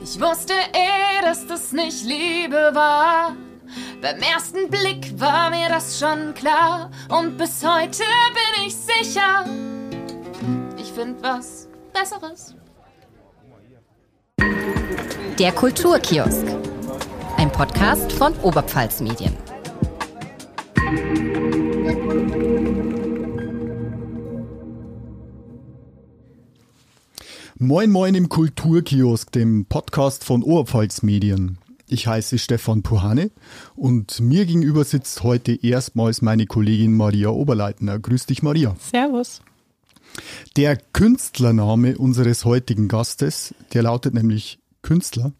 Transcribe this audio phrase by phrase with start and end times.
[0.00, 3.36] Ich wusste eh, dass das nicht Liebe war.
[4.00, 9.44] Beim ersten Blick war mir das schon klar und bis heute bin ich sicher,
[10.76, 12.54] ich finde was Besseres.
[15.38, 16.46] Der Kulturkiosk.
[17.36, 19.36] Ein Podcast von Oberpfalz Medien.
[27.60, 31.58] Moin Moin im Kulturkiosk, dem Podcast von Oberpfalz Medien.
[31.88, 33.32] Ich heiße Stefan Puhane
[33.74, 37.98] und mir gegenüber sitzt heute erstmals meine Kollegin Maria Oberleitner.
[37.98, 38.76] Grüß dich, Maria.
[38.78, 39.42] Servus.
[40.56, 45.32] Der Künstlername unseres heutigen Gastes, der lautet nämlich Künstler,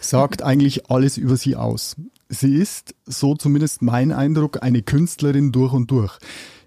[0.00, 1.94] sagt eigentlich alles über sie aus.
[2.28, 6.18] Sie ist, so zumindest mein Eindruck, eine Künstlerin durch und durch.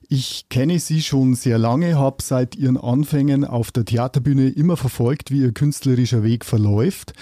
[0.09, 5.31] Ich kenne sie schon sehr lange, habe seit ihren Anfängen auf der Theaterbühne immer verfolgt,
[5.31, 7.13] wie ihr künstlerischer Weg verläuft.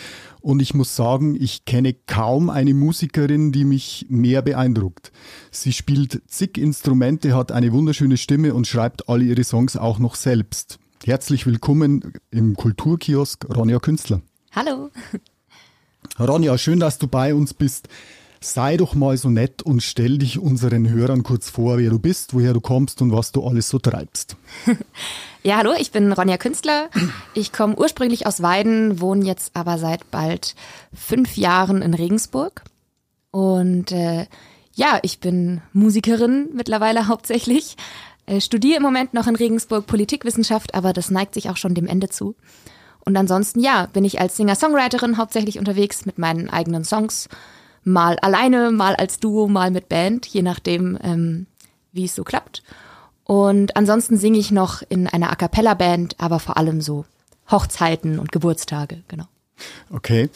[0.41, 5.11] Und ich muss sagen, ich kenne kaum eine Musikerin, die mich mehr beeindruckt.
[5.51, 10.15] Sie spielt zig Instrumente, hat eine wunderschöne Stimme und schreibt alle ihre Songs auch noch
[10.15, 10.79] selbst.
[11.05, 14.21] Herzlich willkommen im Kulturkiosk Ronja Künstler.
[14.51, 14.89] Hallo.
[16.19, 17.87] Ronja, schön, dass du bei uns bist.
[18.43, 22.33] Sei doch mal so nett und stell dich unseren Hörern kurz vor, wer du bist,
[22.33, 24.35] woher du kommst und was du alles so treibst.
[25.43, 26.91] Ja, hallo, ich bin Ronja Künstler.
[27.33, 30.53] Ich komme ursprünglich aus Weiden, wohne jetzt aber seit bald
[30.93, 32.61] fünf Jahren in Regensburg.
[33.31, 34.27] Und äh,
[34.75, 37.75] ja, ich bin Musikerin mittlerweile hauptsächlich.
[38.27, 41.87] Äh, studiere im Moment noch in Regensburg Politikwissenschaft, aber das neigt sich auch schon dem
[41.87, 42.35] Ende zu.
[43.03, 47.29] Und ansonsten, ja, bin ich als Singer-Songwriterin hauptsächlich unterwegs mit meinen eigenen Songs
[47.83, 51.47] mal alleine, mal als Duo, mal mit Band, je nachdem, ähm,
[51.91, 52.63] wie es so klappt.
[53.23, 57.05] Und ansonsten singe ich noch in einer A cappella Band, aber vor allem so
[57.49, 59.25] Hochzeiten und Geburtstage, genau.
[59.91, 60.29] Okay.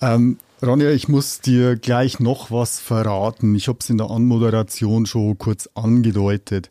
[0.00, 3.54] Ähm, Ronja, ich muss dir gleich noch was verraten.
[3.54, 6.68] Ich habe es in der Anmoderation schon kurz angedeutet.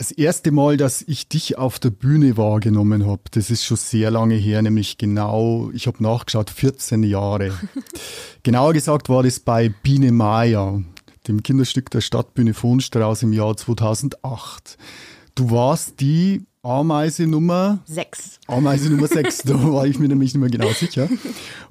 [0.00, 4.10] Das erste Mal, dass ich dich auf der Bühne wahrgenommen habe, das ist schon sehr
[4.10, 7.52] lange her, nämlich genau, ich habe nachgeschaut, 14 Jahre.
[8.42, 10.80] Genauer gesagt war das bei Biene Maya,
[11.28, 14.78] dem Kinderstück der Stadtbühne Vonstrauß im Jahr 2008.
[15.34, 18.38] Du warst die Ameise Nummer sechs.
[18.46, 21.08] Ameise Nummer sechs, da war ich mir nämlich nicht mehr genau sicher.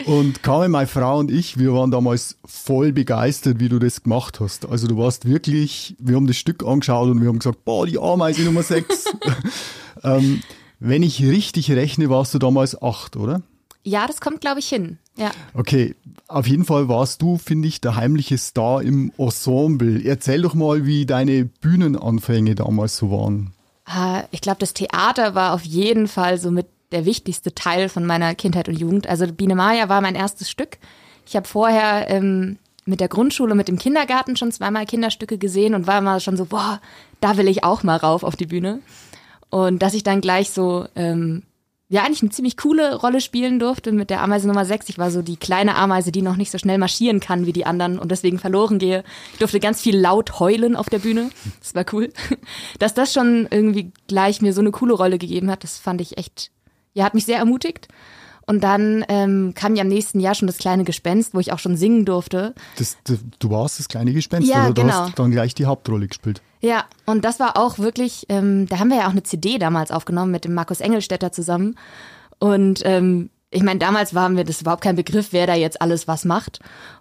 [0.06, 4.40] Und Carmen, meine Frau und ich, wir waren damals voll begeistert, wie du das gemacht
[4.40, 4.68] hast.
[4.68, 8.00] Also du warst wirklich, wir haben das Stück angeschaut und wir haben gesagt, boah, die
[8.00, 9.06] Ameise Nummer sechs.
[10.04, 10.42] ähm,
[10.80, 13.44] wenn ich richtig rechne, warst du damals acht, oder?
[13.84, 14.98] Ja, das kommt, glaube ich, hin.
[15.18, 15.32] Ja.
[15.54, 15.96] Okay,
[16.28, 20.02] auf jeden Fall warst du, finde ich, der heimliche Star im Ensemble.
[20.04, 23.54] Erzähl doch mal, wie deine Bühnenanfänge damals so waren.
[23.92, 28.06] Ah, ich glaube, das Theater war auf jeden Fall so mit der wichtigste Teil von
[28.06, 29.08] meiner Kindheit und Jugend.
[29.08, 30.78] Also Biene Maya war mein erstes Stück.
[31.26, 35.88] Ich habe vorher ähm, mit der Grundschule, mit dem Kindergarten schon zweimal Kinderstücke gesehen und
[35.88, 36.80] war immer schon so, boah,
[37.20, 38.80] da will ich auch mal rauf auf die Bühne.
[39.50, 41.42] Und dass ich dann gleich so ähm,
[41.90, 44.90] ja eigentlich eine ziemlich coole Rolle spielen durfte mit der Ameise Nummer 6.
[44.90, 47.66] Ich war so die kleine Ameise, die noch nicht so schnell marschieren kann wie die
[47.66, 49.04] anderen und deswegen verloren gehe.
[49.34, 51.32] Ich durfte ganz viel laut heulen auf der Bühne.
[51.60, 52.14] Das war cool.
[52.80, 56.18] Dass das schon irgendwie gleich mir so eine coole Rolle gegeben hat, das fand ich
[56.18, 56.52] echt,
[56.94, 57.88] ja, hat mich sehr ermutigt.
[58.46, 61.60] Und dann ähm, kam ja im nächsten Jahr schon das kleine Gespenst, wo ich auch
[61.60, 62.56] schon singen durfte.
[62.78, 64.94] Das, du, warst das kleine Gespenst, Ja, oder du genau.
[64.94, 66.42] hast dann gleich die Hauptrolle gespielt.
[66.62, 69.92] Ja, und das war auch wirklich, ähm, da haben wir ja auch eine CD damals
[69.92, 71.76] aufgenommen mit dem Markus Engelstetter zusammen.
[72.40, 76.08] Und ähm, ich meine, damals war mir das überhaupt kein Begriff, wer da jetzt alles
[76.08, 76.60] was macht.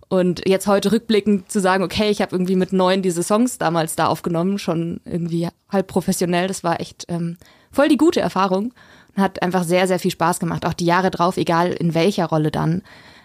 [0.08, 3.96] Und jetzt heute rückblickend zu sagen, okay, ich habe irgendwie mit neun diese Songs damals
[3.96, 7.36] da aufgenommen, schon irgendwie halb professionell, das war echt ähm,
[7.70, 8.72] voll die gute Erfahrung.
[9.16, 10.64] Und hat einfach sehr, sehr viel Spaß gemacht.
[10.64, 12.82] Auch die Jahre drauf, egal in welcher Rolle dann,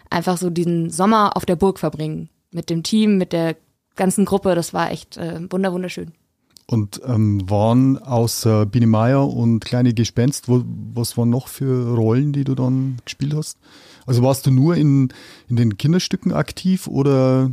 [0.09, 2.29] einfach so diesen Sommer auf der Burg verbringen.
[2.51, 3.55] Mit dem Team, mit der
[3.95, 6.13] ganzen Gruppe, das war echt äh, wunder wunderschön.
[6.66, 10.63] Und ähm, waren außer Biene Meier und Kleine Gespenst, wo,
[10.94, 13.57] was waren noch für Rollen, die du dann gespielt hast?
[14.06, 15.10] Also warst du nur in,
[15.50, 17.51] in den Kinderstücken aktiv oder?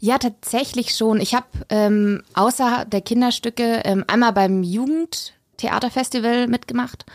[0.00, 1.20] Ja, tatsächlich schon.
[1.20, 7.06] Ich habe ähm, außer der Kinderstücke ähm, einmal beim Jugendtheaterfestival mitgemacht.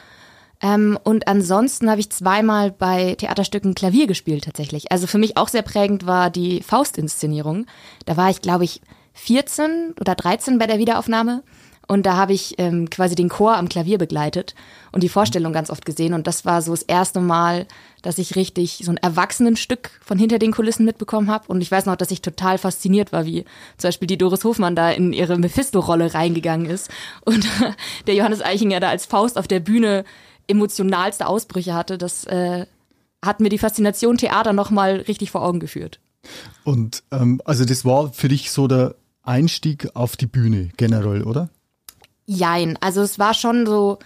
[0.62, 4.92] Ähm, und ansonsten habe ich zweimal bei Theaterstücken Klavier gespielt tatsächlich.
[4.92, 7.68] Also für mich auch sehr prägend war die Faust-Inszenierung.
[8.06, 8.82] Da war ich, glaube ich,
[9.18, 11.44] 14 oder 13 bei der Wiederaufnahme.
[11.90, 14.56] Und da habe ich ähm, quasi den Chor am Klavier begleitet
[14.92, 16.14] und die Vorstellung ganz oft gesehen.
[16.14, 17.66] Und das war so das erste Mal,
[18.02, 21.46] dass ich richtig so ein Erwachsenenstück von hinter den Kulissen mitbekommen habe.
[21.48, 23.46] Und ich weiß noch, dass ich total fasziniert war, wie
[23.78, 26.92] zum Beispiel die Doris Hofmann da in ihre Mephisto-Rolle reingegangen ist.
[27.26, 27.48] Und
[28.06, 30.04] der Johannes Eichinger da als Faust auf der Bühne
[30.48, 31.98] emotionalste Ausbrüche hatte.
[31.98, 32.66] Das, äh,
[33.24, 36.00] hat mir die Faszination Theater nochmal richtig vor Augen geführt.
[36.64, 38.96] Und ähm, also das war für dich so der
[39.28, 41.50] Einstieg auf die Bühne generell, oder?
[42.26, 44.00] Jein, also es war schon so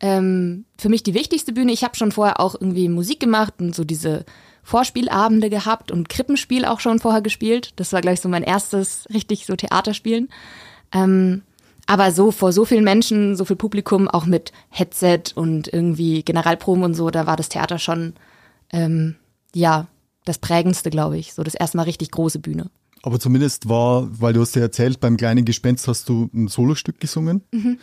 [0.00, 1.72] ähm, für mich die wichtigste Bühne.
[1.72, 4.24] Ich habe schon vorher auch irgendwie Musik gemacht und so diese
[4.62, 7.72] Vorspielabende gehabt und Krippenspiel auch schon vorher gespielt.
[7.76, 10.28] Das war gleich so mein erstes richtig so Theaterspielen.
[10.92, 11.42] Ähm,
[11.86, 16.82] aber so vor so vielen Menschen, so viel Publikum, auch mit Headset und irgendwie Generalproben
[16.82, 18.14] und so, da war das Theater schon,
[18.72, 19.16] ähm,
[19.54, 19.86] ja,
[20.24, 21.34] das prägendste, glaube ich.
[21.34, 22.70] So das erste Mal richtig große Bühne.
[23.06, 27.00] Aber zumindest war, weil du hast ja erzählt, beim kleinen Gespenst hast du ein Solostück
[27.00, 27.42] gesungen.
[27.52, 27.78] Mhm.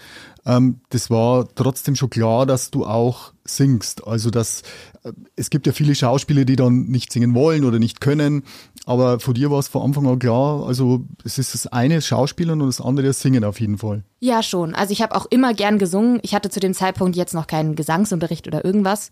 [0.48, 4.08] Ähm, das war trotzdem schon klar, dass du auch singst.
[4.08, 4.64] Also dass
[5.04, 8.42] äh, es gibt ja viele Schauspieler, die dann nicht singen wollen oder nicht können.
[8.88, 12.60] Aber von dir war es von Anfang an klar, also es ist das eine Schauspielern
[12.60, 14.04] und das andere Singen auf jeden Fall.
[14.22, 14.74] Ja, schon.
[14.74, 16.20] Also ich habe auch immer gern gesungen.
[16.24, 19.12] Ich hatte zu dem Zeitpunkt jetzt noch keinen Gesangsunterricht oder irgendwas.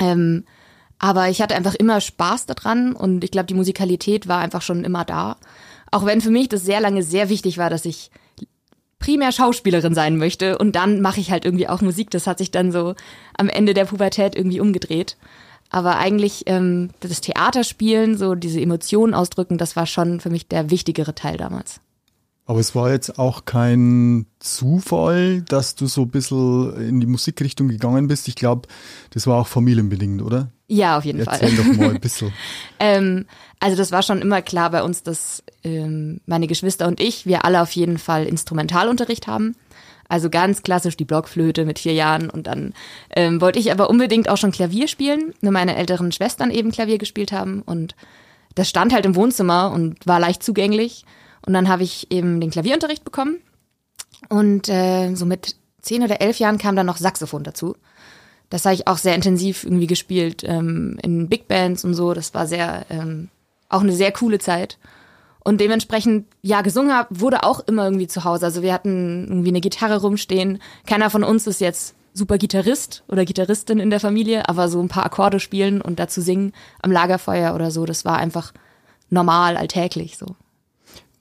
[0.00, 0.44] Ähm,
[0.98, 4.84] aber ich hatte einfach immer Spaß daran und ich glaube, die Musikalität war einfach schon
[4.84, 5.36] immer da.
[5.90, 8.10] Auch wenn für mich das sehr lange sehr wichtig war, dass ich
[8.98, 12.10] primär Schauspielerin sein möchte und dann mache ich halt irgendwie auch Musik.
[12.10, 12.94] Das hat sich dann so
[13.36, 15.16] am Ende der Pubertät irgendwie umgedreht.
[15.70, 20.70] Aber eigentlich ähm, das Theaterspielen, so diese Emotionen ausdrücken, das war schon für mich der
[20.70, 21.80] wichtigere Teil damals.
[22.48, 27.68] Aber es war jetzt auch kein Zufall, dass du so ein bisschen in die Musikrichtung
[27.68, 28.26] gegangen bist.
[28.26, 28.68] Ich glaube,
[29.10, 30.50] das war auch familienbedingt, oder?
[30.66, 31.56] Ja, auf jeden Erzähl Fall.
[31.58, 32.32] doch mal ein bisschen.
[32.80, 33.26] ähm,
[33.60, 37.44] also das war schon immer klar bei uns, dass ähm, meine Geschwister und ich, wir
[37.44, 39.54] alle auf jeden Fall Instrumentalunterricht haben.
[40.08, 42.30] Also ganz klassisch die Blockflöte mit vier Jahren.
[42.30, 42.72] Und dann
[43.14, 46.96] ähm, wollte ich aber unbedingt auch schon Klavier spielen, nur meine älteren Schwestern eben Klavier
[46.96, 47.60] gespielt haben.
[47.60, 47.94] Und
[48.54, 51.04] das stand halt im Wohnzimmer und war leicht zugänglich.
[51.46, 53.38] Und dann habe ich eben den Klavierunterricht bekommen.
[54.28, 57.76] Und äh, so mit zehn oder elf Jahren kam dann noch Saxophon dazu.
[58.50, 62.14] Das habe ich auch sehr intensiv irgendwie gespielt ähm, in Big Bands und so.
[62.14, 63.28] Das war sehr ähm,
[63.68, 64.78] auch eine sehr coole Zeit.
[65.44, 68.46] Und dementsprechend, ja, gesungen habe, wurde auch immer irgendwie zu Hause.
[68.46, 70.60] Also wir hatten irgendwie eine Gitarre rumstehen.
[70.86, 74.88] Keiner von uns ist jetzt super Gitarrist oder Gitarristin in der Familie, aber so ein
[74.88, 76.52] paar Akkorde spielen und dazu singen
[76.82, 78.52] am Lagerfeuer oder so, das war einfach
[79.08, 80.26] normal, alltäglich so.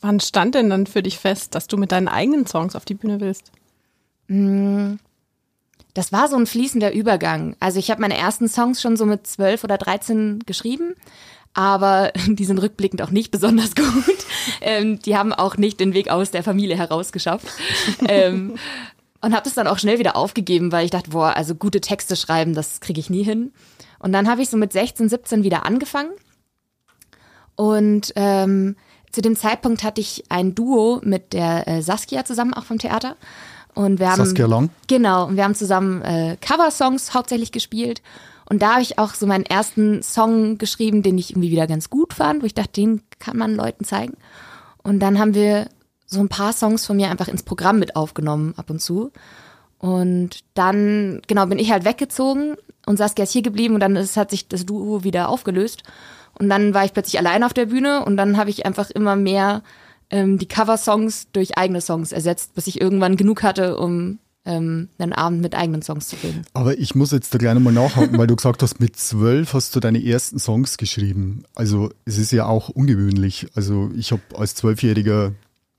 [0.02, 2.94] Wann stand denn dann für dich fest, dass du mit deinen eigenen Songs auf die
[2.94, 3.52] Bühne willst?
[4.28, 4.96] Mm,
[5.94, 7.56] das war so ein fließender Übergang.
[7.60, 10.94] Also ich habe meine ersten Songs schon so mit zwölf oder dreizehn geschrieben,
[11.54, 14.26] aber die sind rückblickend auch nicht besonders gut.
[14.62, 17.48] Ähm, die haben auch nicht den Weg aus der Familie herausgeschafft.
[18.08, 18.56] ähm,
[19.20, 22.16] und habe das dann auch schnell wieder aufgegeben, weil ich dachte, boah, also gute Texte
[22.16, 23.52] schreiben, das kriege ich nie hin.
[23.98, 26.12] Und dann habe ich so mit 16, 17 wieder angefangen.
[27.56, 28.76] Und ähm,
[29.12, 33.16] zu dem Zeitpunkt hatte ich ein Duo mit der äh, Saskia zusammen, auch vom Theater.
[33.74, 34.70] Und wir haben, Saskia Long?
[34.88, 38.02] Genau, und wir haben zusammen äh, Cover-Songs hauptsächlich gespielt.
[38.50, 41.90] Und da habe ich auch so meinen ersten Song geschrieben, den ich irgendwie wieder ganz
[41.90, 44.14] gut fand, wo ich dachte, den kann man Leuten zeigen.
[44.84, 45.68] Und dann haben wir
[46.06, 49.12] so ein paar Songs von mir einfach ins Programm mit aufgenommen, ab und zu.
[49.80, 52.56] Und dann, genau, bin ich halt weggezogen
[52.86, 55.84] und Saskia ist hier geblieben und dann ist, hat sich das Duo wieder aufgelöst.
[56.40, 59.16] Und dann war ich plötzlich allein auf der Bühne und dann habe ich einfach immer
[59.16, 59.64] mehr
[60.10, 65.14] ähm, die Cover-Songs durch eigene Songs ersetzt, bis ich irgendwann genug hatte, um ähm, einen
[65.14, 66.46] Abend mit eigenen Songs zu füllen.
[66.54, 69.76] Aber ich muss jetzt da gleich nochmal nachhaken, weil du gesagt hast, mit zwölf hast
[69.76, 71.44] du deine ersten Songs geschrieben.
[71.54, 73.48] Also es ist ja auch ungewöhnlich.
[73.56, 75.34] Also ich habe als Zwölfjähriger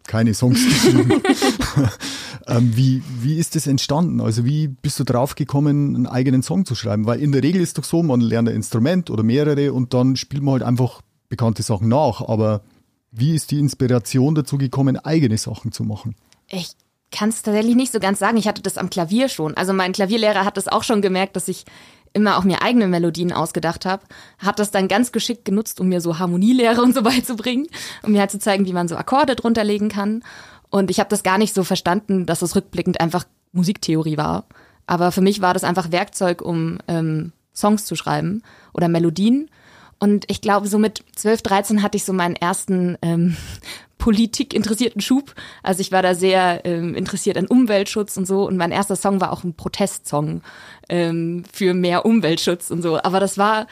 [0.06, 1.22] keine Songs geschrieben.
[2.46, 4.20] ähm, wie, wie ist das entstanden?
[4.20, 7.06] Also wie bist du drauf gekommen, einen eigenen Song zu schreiben?
[7.06, 10.16] Weil in der Regel ist doch so, man lernt ein Instrument oder mehrere und dann
[10.16, 12.20] spielt man halt einfach bekannte Sachen nach.
[12.20, 12.62] Aber
[13.10, 16.14] wie ist die Inspiration dazu gekommen, eigene Sachen zu machen?
[16.48, 16.72] Ich
[17.10, 18.36] kann es tatsächlich nicht so ganz sagen.
[18.36, 19.56] Ich hatte das am Klavier schon.
[19.56, 21.64] Also mein Klavierlehrer hat das auch schon gemerkt, dass ich
[22.12, 24.02] immer auch mir eigene Melodien ausgedacht habe,
[24.38, 27.66] hat das dann ganz geschickt genutzt, um mir so Harmonielehre und so beizubringen,
[28.02, 30.22] um mir halt zu zeigen, wie man so Akkorde drunter legen kann.
[30.70, 34.46] Und ich habe das gar nicht so verstanden, dass es rückblickend einfach Musiktheorie war.
[34.86, 39.50] Aber für mich war das einfach Werkzeug, um ähm, Songs zu schreiben oder Melodien.
[39.98, 43.36] Und ich glaube, so mit 12, 13 hatte ich so meinen ersten ähm,
[43.98, 45.34] Politik interessierten Schub.
[45.62, 48.46] Also ich war da sehr ähm, interessiert an Umweltschutz und so.
[48.46, 50.42] Und mein erster Song war auch ein Protestsong
[50.88, 53.02] ähm, für mehr Umweltschutz und so.
[53.02, 53.66] Aber das war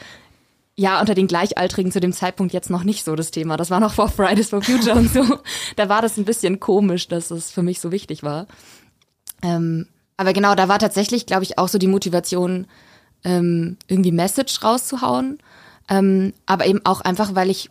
[0.77, 3.57] ja unter den Gleichaltrigen zu dem Zeitpunkt jetzt noch nicht so das Thema.
[3.57, 5.39] Das war noch vor Fridays for Future und so.
[5.75, 8.47] Da war das ein bisschen komisch, dass es für mich so wichtig war.
[9.41, 12.67] Ähm, aber genau, da war tatsächlich, glaube ich, auch so die Motivation,
[13.23, 15.39] ähm, irgendwie Message rauszuhauen.
[15.89, 17.69] Ähm, aber eben auch einfach, weil ich,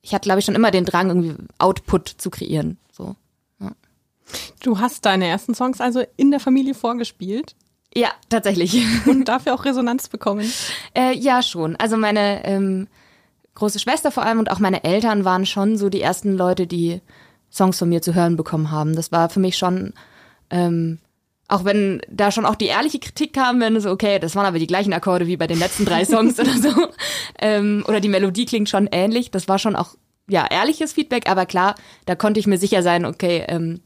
[0.00, 2.78] ich hatte, glaube ich, schon immer den Drang, irgendwie Output zu kreieren.
[2.92, 3.14] So.
[3.58, 3.72] Ja.
[4.62, 7.56] Du hast deine ersten Songs also in der Familie vorgespielt.
[7.94, 8.84] Ja, tatsächlich.
[9.06, 10.50] Und dafür auch Resonanz bekommen?
[10.94, 11.76] Äh, ja, schon.
[11.76, 12.86] Also meine ähm,
[13.54, 17.00] große Schwester vor allem und auch meine Eltern waren schon so die ersten Leute, die
[17.52, 18.94] Songs von mir zu hören bekommen haben.
[18.94, 19.92] Das war für mich schon,
[20.50, 20.98] ähm,
[21.48, 24.60] auch wenn da schon auch die ehrliche Kritik kam, wenn so, okay, das waren aber
[24.60, 26.70] die gleichen Akkorde wie bei den letzten drei Songs oder so.
[27.42, 29.30] Ähm, oder die Melodie klingt schon ähnlich.
[29.30, 29.94] Das war schon auch,
[30.28, 33.80] ja, ehrliches Feedback, aber klar, da konnte ich mir sicher sein, okay, ähm,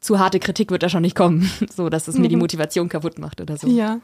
[0.00, 2.42] zu harte Kritik wird da schon nicht kommen, so dass es mir die mhm.
[2.42, 3.68] Motivation kaputt macht oder so.
[3.68, 4.00] Ja,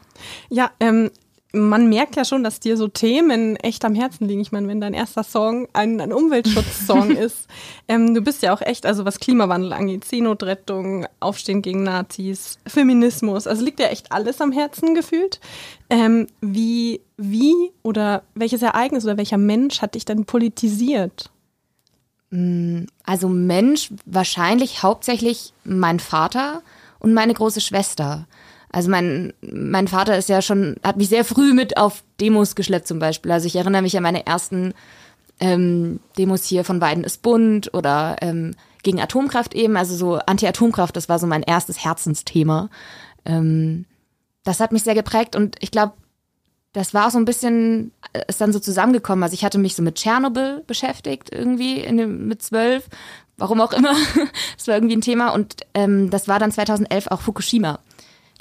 [0.49, 1.09] ja, ähm,
[1.55, 4.41] man merkt ja schon, dass dir so Themen echt am Herzen liegen.
[4.41, 7.47] Ich meine, wenn dein erster Song ein, ein Umweltschutzsong ist,
[7.87, 13.47] ähm, du bist ja auch echt, also was Klimawandel angeht, Seenotrettung, Aufstehen gegen Nazis, Feminismus,
[13.47, 15.39] also liegt ja echt alles am Herzen gefühlt.
[15.89, 21.31] Ähm, wie, wie oder welches Ereignis oder welcher Mensch hat dich denn politisiert?
[22.35, 26.61] Mm, also Mensch, wahrscheinlich hauptsächlich mein Vater
[26.99, 28.27] und meine große Schwester.
[28.69, 32.87] Also mein, mein Vater ist ja schon, hat mich sehr früh mit auf Demos geschleppt
[32.87, 33.31] zum Beispiel.
[33.31, 34.73] Also ich erinnere mich an meine ersten
[35.39, 40.95] ähm, Demos hier von Weiden ist bunt oder ähm, gegen Atomkraft eben, also so Anti-Atomkraft,
[40.95, 42.69] das war so mein erstes Herzensthema.
[43.23, 43.85] Ähm,
[44.43, 45.93] das hat mich sehr geprägt und ich glaube,
[46.75, 49.23] das war so ein bisschen, äh, ist dann so zusammengekommen.
[49.23, 52.89] Also ich hatte mich so mit Tschernobyl beschäftigt irgendwie in dem, mit zwölf,
[53.37, 53.95] warum auch immer.
[54.57, 57.79] das war irgendwie ein Thema und ähm, das war dann 2011 auch Fukushima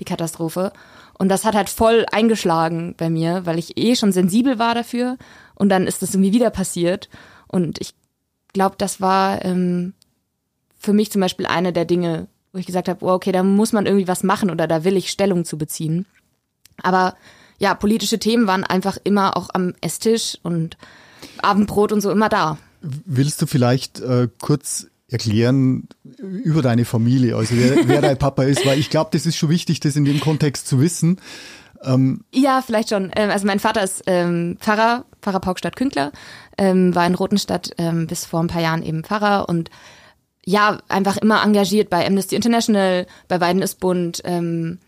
[0.00, 0.72] die Katastrophe.
[1.16, 5.16] Und das hat halt voll eingeschlagen bei mir, weil ich eh schon sensibel war dafür.
[5.54, 7.08] Und dann ist das irgendwie wieder passiert.
[7.46, 7.94] Und ich
[8.52, 9.94] glaube, das war ähm,
[10.76, 13.72] für mich zum Beispiel eine der Dinge, wo ich gesagt habe, oh, okay, da muss
[13.72, 16.06] man irgendwie was machen oder da will ich Stellung zu beziehen.
[16.82, 17.14] Aber
[17.58, 20.76] ja, politische Themen waren einfach immer auch am Esstisch und
[21.38, 22.58] Abendbrot und so immer da.
[22.80, 28.66] Willst du vielleicht äh, kurz erklären über deine Familie, also wer, wer dein Papa ist,
[28.66, 31.20] weil ich glaube, das ist schon wichtig, das in dem Kontext zu wissen.
[31.84, 33.10] Ähm ja, vielleicht schon.
[33.14, 36.12] Ähm, also mein Vater ist ähm, Pfarrer, Pfarrer Paukstadt Künkler,
[36.58, 39.70] ähm, war in Rotenstadt ähm, bis vor ein paar Jahren eben Pfarrer und
[40.46, 44.78] ja, einfach immer engagiert bei Amnesty International, bei Weiden ist Bund, ähm,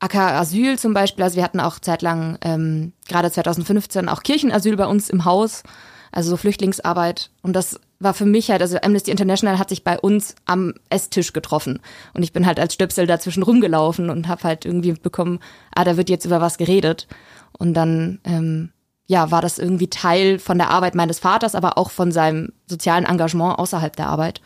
[0.00, 1.22] AK Asyl zum Beispiel.
[1.22, 5.62] Also wir hatten auch zeitlang, ähm, gerade 2015, auch Kirchenasyl bei uns im Haus,
[6.10, 7.30] also so Flüchtlingsarbeit.
[7.42, 11.34] Und das war für mich halt, also Amnesty International hat sich bei uns am Esstisch
[11.34, 11.80] getroffen.
[12.14, 15.38] Und ich bin halt als Stöpsel dazwischen rumgelaufen und habe halt irgendwie bekommen,
[15.74, 17.06] ah, da wird jetzt über was geredet.
[17.52, 18.70] Und dann, ähm,
[19.06, 23.04] ja, war das irgendwie Teil von der Arbeit meines Vaters, aber auch von seinem sozialen
[23.04, 24.40] Engagement außerhalb der Arbeit.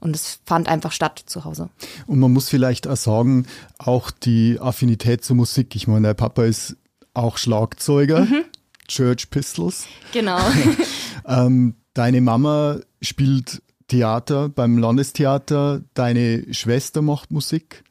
[0.00, 1.68] Und es fand einfach statt zu Hause.
[2.06, 3.46] Und man muss vielleicht auch sagen,
[3.78, 5.76] auch die Affinität zur Musik.
[5.76, 6.76] Ich meine, der Papa ist
[7.14, 8.44] auch Schlagzeuger, mhm.
[8.88, 9.86] Church Pistols.
[10.12, 10.40] Genau.
[11.26, 17.84] ähm, deine Mama spielt Theater beim Landestheater, deine Schwester macht Musik.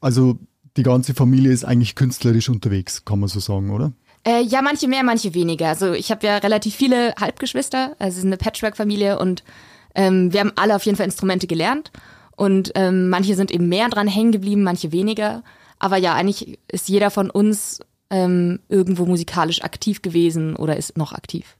[0.00, 0.38] Also
[0.76, 3.92] die ganze Familie ist eigentlich künstlerisch unterwegs, kann man so sagen, oder?
[4.24, 5.68] Äh, ja, manche mehr, manche weniger.
[5.68, 9.42] Also ich habe ja relativ viele Halbgeschwister, also es ist eine Patchwork-Familie und
[9.98, 11.90] ähm, wir haben alle auf jeden Fall Instrumente gelernt.
[12.36, 15.42] Und ähm, manche sind eben mehr dran hängen geblieben, manche weniger.
[15.80, 21.12] Aber ja, eigentlich ist jeder von uns ähm, irgendwo musikalisch aktiv gewesen oder ist noch
[21.12, 21.56] aktiv.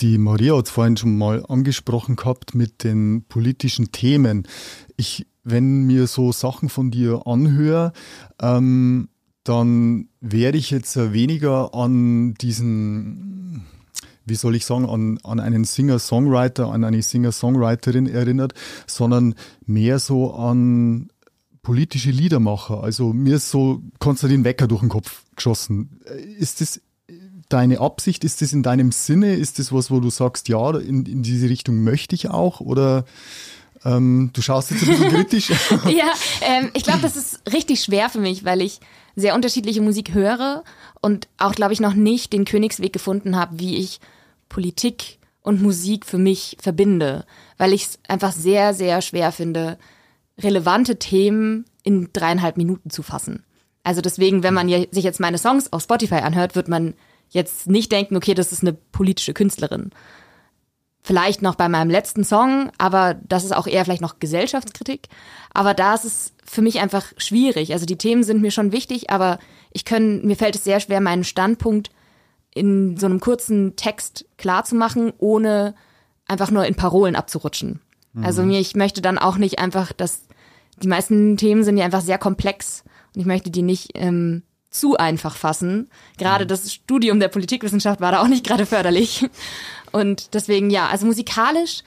[0.00, 4.48] Die Maria hat es vorhin schon mal angesprochen gehabt mit den politischen Themen.
[4.96, 7.92] Ich, wenn mir so Sachen von dir anhöre,
[8.42, 9.08] ähm,
[9.44, 13.64] dann werde ich jetzt weniger an diesen,
[14.30, 18.54] wie soll ich sagen, an, an einen Singer-Songwriter, an eine Singer-Songwriterin erinnert,
[18.86, 19.34] sondern
[19.66, 21.10] mehr so an
[21.62, 22.82] politische Liedermacher.
[22.82, 26.00] Also mir ist so Konstantin Wecker durch den Kopf geschossen.
[26.38, 26.80] Ist das
[27.50, 28.24] deine Absicht?
[28.24, 29.34] Ist das in deinem Sinne?
[29.34, 32.60] Ist das was, wo du sagst, ja, in, in diese Richtung möchte ich auch?
[32.60, 33.04] Oder
[33.84, 35.50] ähm, du schaust jetzt ein bisschen kritisch?
[35.84, 38.80] ja, ähm, ich glaube, das ist richtig schwer für mich, weil ich
[39.16, 40.64] sehr unterschiedliche Musik höre
[41.00, 44.00] und auch, glaube ich, noch nicht den Königsweg gefunden habe, wie ich
[44.50, 47.24] Politik und Musik für mich verbinde,
[47.56, 49.78] weil ich es einfach sehr, sehr schwer finde,
[50.38, 53.44] relevante Themen in dreieinhalb Minuten zu fassen.
[53.82, 56.92] Also deswegen, wenn man sich jetzt meine Songs auf Spotify anhört, wird man
[57.30, 59.90] jetzt nicht denken, okay, das ist eine politische Künstlerin.
[61.02, 65.08] Vielleicht noch bei meinem letzten Song, aber das ist auch eher vielleicht noch Gesellschaftskritik.
[65.54, 67.72] Aber da ist es für mich einfach schwierig.
[67.72, 69.38] Also die Themen sind mir schon wichtig, aber
[69.72, 71.90] ich können, mir fällt es sehr schwer, meinen Standpunkt
[72.54, 75.74] in so einem kurzen Text klar zu machen, ohne
[76.26, 77.80] einfach nur in Parolen abzurutschen.
[78.12, 78.24] Mhm.
[78.24, 80.22] Also mir, ich möchte dann auch nicht einfach, dass
[80.82, 84.96] die meisten Themen sind ja einfach sehr komplex und ich möchte die nicht ähm, zu
[84.96, 85.90] einfach fassen.
[86.16, 86.48] Gerade mhm.
[86.48, 89.28] das Studium der Politikwissenschaft war da auch nicht gerade förderlich.
[89.92, 91.82] Und deswegen, ja, also musikalisch,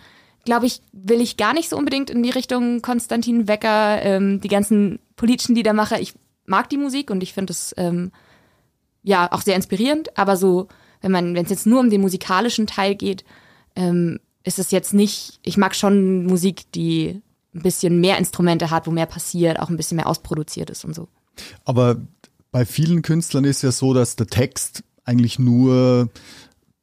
[0.45, 4.49] glaube ich, will ich gar nicht so unbedingt in die Richtung Konstantin Wecker, ähm, die
[4.49, 6.01] ganzen politischen Liedermacher.
[6.01, 6.13] Ich
[6.45, 8.11] mag die Musik und ich finde es ähm,
[9.03, 10.67] ja auch sehr inspirierend, aber so,
[11.01, 13.23] wenn man, wenn es jetzt nur um den musikalischen Teil geht,
[13.75, 17.21] ähm, ist es jetzt nicht, ich mag schon Musik, die
[17.53, 20.95] ein bisschen mehr Instrumente hat, wo mehr passiert, auch ein bisschen mehr ausproduziert ist und
[20.95, 21.07] so.
[21.65, 21.97] Aber
[22.51, 26.09] bei vielen Künstlern ist ja so, dass der Text eigentlich nur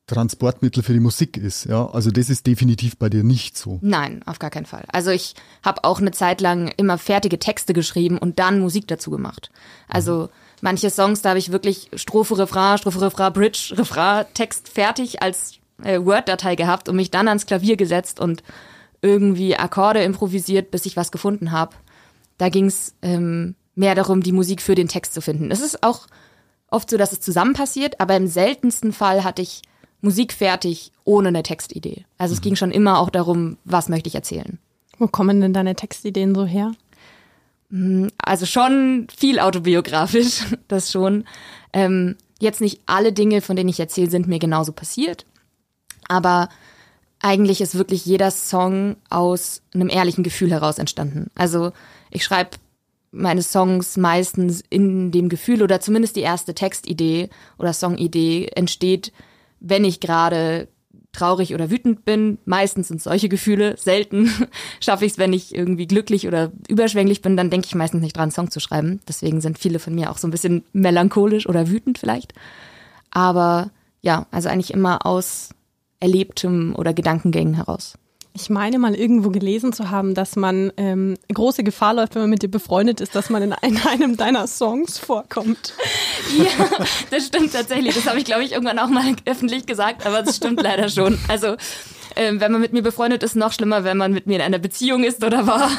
[0.07, 1.67] Transportmittel für die Musik ist.
[1.67, 3.79] Ja, also das ist definitiv bei dir nicht so.
[3.81, 4.85] Nein, auf gar keinen Fall.
[4.89, 9.11] Also ich habe auch eine Zeit lang immer fertige Texte geschrieben und dann Musik dazu
[9.11, 9.50] gemacht.
[9.89, 10.29] Also
[10.62, 15.55] manche Songs, da habe ich wirklich Strophe, Refrain, Strophe, Refrain, Bridge, Refrain, Text fertig als
[15.83, 18.43] äh, Word-Datei gehabt und mich dann ans Klavier gesetzt und
[19.02, 21.75] irgendwie Akkorde improvisiert, bis ich was gefunden habe.
[22.38, 25.50] Da ging es ähm, mehr darum, die Musik für den Text zu finden.
[25.50, 26.07] Es ist auch
[26.69, 29.62] oft so, dass es zusammen passiert, aber im seltensten Fall hatte ich
[30.00, 32.05] Musik fertig ohne eine Textidee.
[32.17, 34.59] Also es ging schon immer auch darum, was möchte ich erzählen.
[34.99, 36.73] Wo kommen denn deine Textideen so her?
[38.19, 41.25] Also schon viel autobiografisch, das schon.
[41.73, 45.25] Ähm, jetzt nicht alle Dinge, von denen ich erzähle, sind mir genauso passiert.
[46.09, 46.49] Aber
[47.21, 51.31] eigentlich ist wirklich jeder Song aus einem ehrlichen Gefühl heraus entstanden.
[51.35, 51.73] Also
[52.11, 52.57] ich schreibe
[53.12, 59.12] meine Songs meistens in dem Gefühl oder zumindest die erste Textidee oder Songidee entsteht,
[59.61, 60.69] wenn ich gerade
[61.12, 62.38] traurig oder wütend bin.
[62.45, 63.76] Meistens sind solche Gefühle.
[63.76, 64.31] Selten
[64.81, 68.17] schaffe ich es, wenn ich irgendwie glücklich oder überschwänglich bin, dann denke ich meistens nicht
[68.17, 69.00] dran, einen Song zu schreiben.
[69.09, 72.33] Deswegen sind viele von mir auch so ein bisschen melancholisch oder wütend vielleicht.
[73.11, 73.71] Aber
[74.02, 75.50] ja, also eigentlich immer aus
[75.99, 77.99] Erlebtem oder Gedankengängen heraus.
[78.33, 82.31] Ich meine mal irgendwo gelesen zu haben, dass man ähm, große Gefahr läuft, wenn man
[82.31, 83.53] mit dir befreundet ist, dass man in
[83.89, 85.75] einem deiner Songs vorkommt.
[86.39, 87.93] Ja, das stimmt tatsächlich.
[87.93, 91.19] Das habe ich, glaube ich, irgendwann auch mal öffentlich gesagt, aber das stimmt leider schon.
[91.27, 91.57] Also
[92.17, 94.59] ähm, wenn man mit mir befreundet ist, noch schlimmer, wenn man mit mir in einer
[94.59, 95.71] Beziehung ist oder war,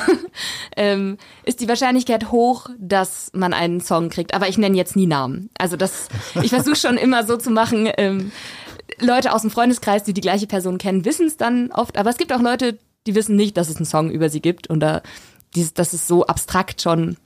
[0.75, 4.33] ähm, ist die Wahrscheinlichkeit hoch, dass man einen Song kriegt.
[4.33, 5.49] Aber ich nenne jetzt nie Namen.
[5.57, 6.09] Also das,
[6.41, 8.31] ich versuche schon immer so zu machen, ähm,
[8.99, 12.17] Leute aus dem Freundeskreis, die die gleiche Person kennen, wissen es dann oft, aber es
[12.17, 12.77] gibt auch Leute,
[13.07, 15.01] die wissen nicht, dass es einen Song über sie gibt und da,
[15.55, 17.17] dieses, das ist so abstrakt schon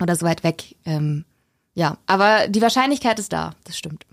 [0.00, 0.76] oder so weit weg.
[0.84, 1.24] Ähm,
[1.74, 4.04] ja, aber die Wahrscheinlichkeit ist da, das stimmt.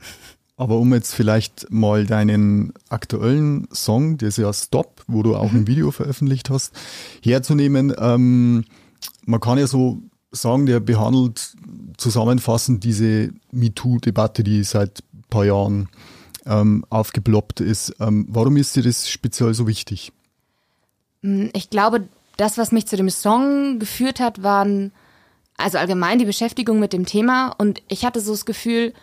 [0.56, 5.52] Aber um jetzt vielleicht mal deinen aktuellen Song, der ist ja Stop, wo du auch
[5.52, 6.74] ein Video veröffentlicht hast,
[7.22, 8.66] herzunehmen, ähm,
[9.26, 10.00] man kann ja so
[10.32, 11.56] sagen, der behandelt
[11.98, 15.90] zusammenfassend diese MeToo-Debatte, die seit ein paar Jahren
[16.46, 17.96] ähm, aufgeploppt ist.
[18.00, 20.12] Ähm, warum ist dir das speziell so wichtig?
[21.22, 24.92] Hm, ich glaube, das, was mich zu dem Song geführt hat, waren
[25.58, 27.54] also allgemein die Beschäftigung mit dem Thema.
[27.58, 28.94] Und ich hatte so das Gefühl,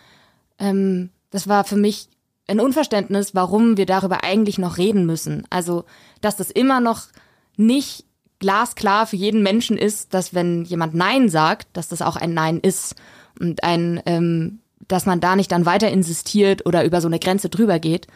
[0.59, 2.09] ähm, das war für mich
[2.47, 5.45] ein Unverständnis, warum wir darüber eigentlich noch reden müssen.
[5.49, 5.85] Also,
[6.19, 7.07] dass das immer noch
[7.55, 8.05] nicht
[8.39, 12.59] glasklar für jeden Menschen ist, dass wenn jemand Nein sagt, dass das auch ein Nein
[12.59, 12.95] ist
[13.39, 17.49] und ein ähm, dass man da nicht dann weiter insistiert oder über so eine Grenze
[17.49, 18.07] drüber geht.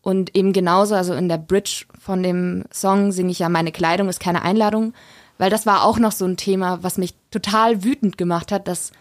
[0.00, 4.08] Und eben genauso, also in der Bridge von dem Song singe ich ja, meine Kleidung
[4.08, 4.94] ist keine Einladung,
[5.38, 8.92] weil das war auch noch so ein Thema, was mich total wütend gemacht hat, dass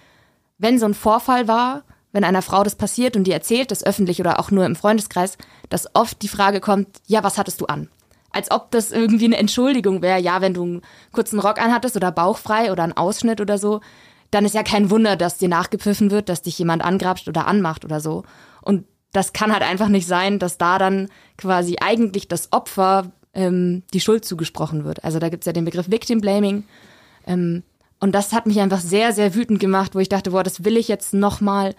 [0.57, 4.19] wenn so ein Vorfall war, wenn einer Frau das passiert und die erzählt das öffentlich
[4.19, 5.37] oder auch nur im Freundeskreis,
[5.69, 7.89] dass oft die Frage kommt, ja, was hattest du an?
[8.31, 12.11] Als ob das irgendwie eine Entschuldigung wäre, ja, wenn du einen kurzen Rock anhattest oder
[12.11, 13.81] bauchfrei oder einen Ausschnitt oder so,
[14.31, 17.85] dann ist ja kein Wunder, dass dir nachgepfiffen wird, dass dich jemand angrapscht oder anmacht
[17.85, 18.23] oder so.
[18.61, 23.83] Und das kann halt einfach nicht sein, dass da dann quasi eigentlich das Opfer ähm,
[23.93, 25.03] die Schuld zugesprochen wird.
[25.03, 26.65] Also da gibt's ja den Begriff Victim Blaming.
[27.25, 27.63] Ähm,
[27.99, 30.77] und das hat mich einfach sehr, sehr wütend gemacht, wo ich dachte, boah, das will
[30.77, 31.73] ich jetzt nochmal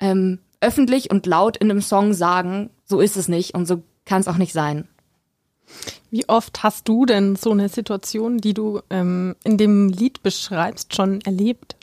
[0.00, 2.70] ähm, öffentlich und laut in einem Song sagen.
[2.84, 4.88] So ist es nicht und so kann es auch nicht sein.
[6.10, 10.94] Wie oft hast du denn so eine Situation, die du ähm, in dem Lied beschreibst,
[10.94, 11.76] schon erlebt?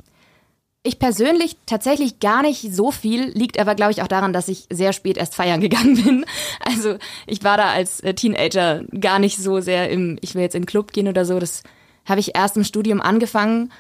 [0.82, 4.68] Ich persönlich tatsächlich gar nicht so viel, liegt aber, glaube ich, auch daran, dass ich
[4.70, 6.26] sehr spät erst feiern gegangen bin.
[6.64, 10.56] Also ich war da als äh, Teenager gar nicht so sehr im, ich will jetzt
[10.56, 11.40] in den Club gehen oder so.
[11.40, 11.64] Das
[12.06, 13.72] habe ich erst im Studium angefangen.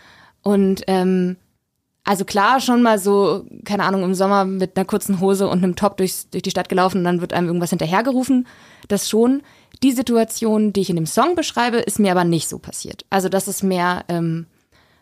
[0.41, 1.37] Und ähm,
[2.03, 5.75] also klar, schon mal so, keine Ahnung, im Sommer mit einer kurzen Hose und einem
[5.75, 8.47] Top durchs, durch die Stadt gelaufen und dann wird einem irgendwas hinterhergerufen.
[8.87, 9.41] Das schon.
[9.83, 13.05] Die Situation, die ich in dem Song beschreibe, ist mir aber nicht so passiert.
[13.09, 14.47] Also das ist mehr ähm,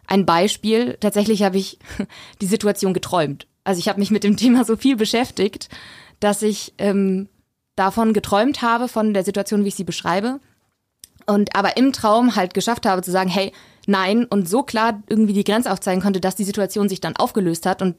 [0.08, 0.98] ein Beispiel.
[1.00, 1.80] Tatsächlich habe ich
[2.42, 3.48] die Situation geträumt.
[3.64, 5.70] Also ich habe mich mit dem Thema so viel beschäftigt,
[6.20, 7.30] dass ich ähm,
[7.76, 10.40] davon geträumt habe, von der Situation, wie ich sie beschreibe.
[11.26, 13.54] Und aber im Traum halt geschafft habe zu sagen, hey,
[13.88, 17.66] nein, und so klar irgendwie die Grenze aufzeigen konnte, dass die Situation sich dann aufgelöst
[17.66, 17.82] hat.
[17.82, 17.96] Und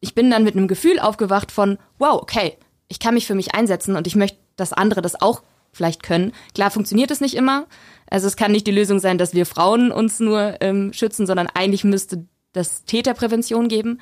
[0.00, 2.56] ich bin dann mit einem Gefühl aufgewacht von, wow, okay,
[2.88, 5.42] ich kann mich für mich einsetzen und ich möchte, dass andere das auch
[5.74, 6.32] vielleicht können.
[6.54, 7.66] Klar funktioniert es nicht immer.
[8.08, 11.48] Also es kann nicht die Lösung sein, dass wir Frauen uns nur ähm, schützen, sondern
[11.48, 14.00] eigentlich müsste das Täterprävention geben.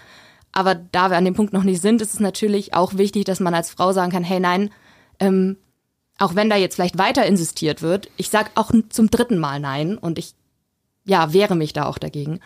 [0.53, 3.41] Aber da wir an dem Punkt noch nicht sind, ist es natürlich auch wichtig, dass
[3.41, 4.71] man als Frau sagen kann, hey nein,
[5.19, 5.57] ähm,
[6.19, 9.97] auch wenn da jetzt vielleicht weiter insistiert wird, ich sag auch zum dritten Mal nein
[9.97, 10.35] und ich
[11.05, 12.41] ja wehre mich da auch dagegen.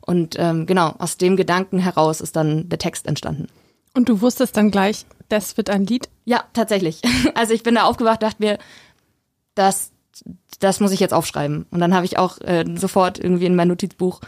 [0.00, 3.46] Und ähm, genau, aus dem Gedanken heraus ist dann der Text entstanden.
[3.94, 6.08] Und du wusstest dann gleich, das wird ein Lied?
[6.24, 7.00] Ja, tatsächlich.
[7.34, 8.58] Also ich bin da aufgewacht, dachte mir,
[9.54, 9.90] das,
[10.60, 11.66] das muss ich jetzt aufschreiben.
[11.70, 14.20] Und dann habe ich auch äh, sofort irgendwie in mein Notizbuch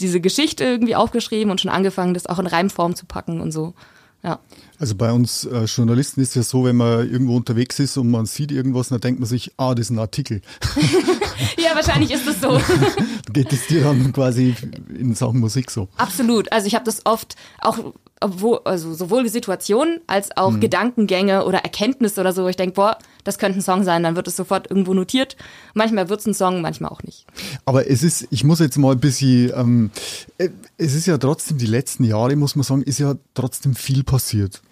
[0.00, 3.74] diese Geschichte irgendwie aufgeschrieben und schon angefangen, das auch in Reimform zu packen und so.
[4.22, 4.40] Ja.
[4.78, 8.26] Also bei uns äh, Journalisten ist ja so, wenn man irgendwo unterwegs ist und man
[8.26, 10.42] sieht irgendwas, dann denkt man sich, ah, das ist ein Artikel.
[11.58, 12.60] ja, wahrscheinlich ist es so.
[13.32, 14.54] Geht es dir dann quasi
[14.94, 15.88] in Sachen Musik so?
[15.96, 16.50] Absolut.
[16.52, 17.78] Also ich habe das oft auch
[18.20, 20.60] obwohl, also sowohl Situationen als auch mhm.
[20.60, 22.48] Gedankengänge oder Erkenntnisse oder so.
[22.48, 25.36] Ich denke, boah, das könnte ein Song sein, dann wird es sofort irgendwo notiert.
[25.74, 27.26] Manchmal wird es ein Song, manchmal auch nicht.
[27.64, 29.90] Aber es ist, ich muss jetzt mal ein bisschen, ähm,
[30.38, 30.48] äh,
[30.78, 34.62] es ist ja trotzdem die letzten Jahre, muss man sagen, ist ja trotzdem viel passiert.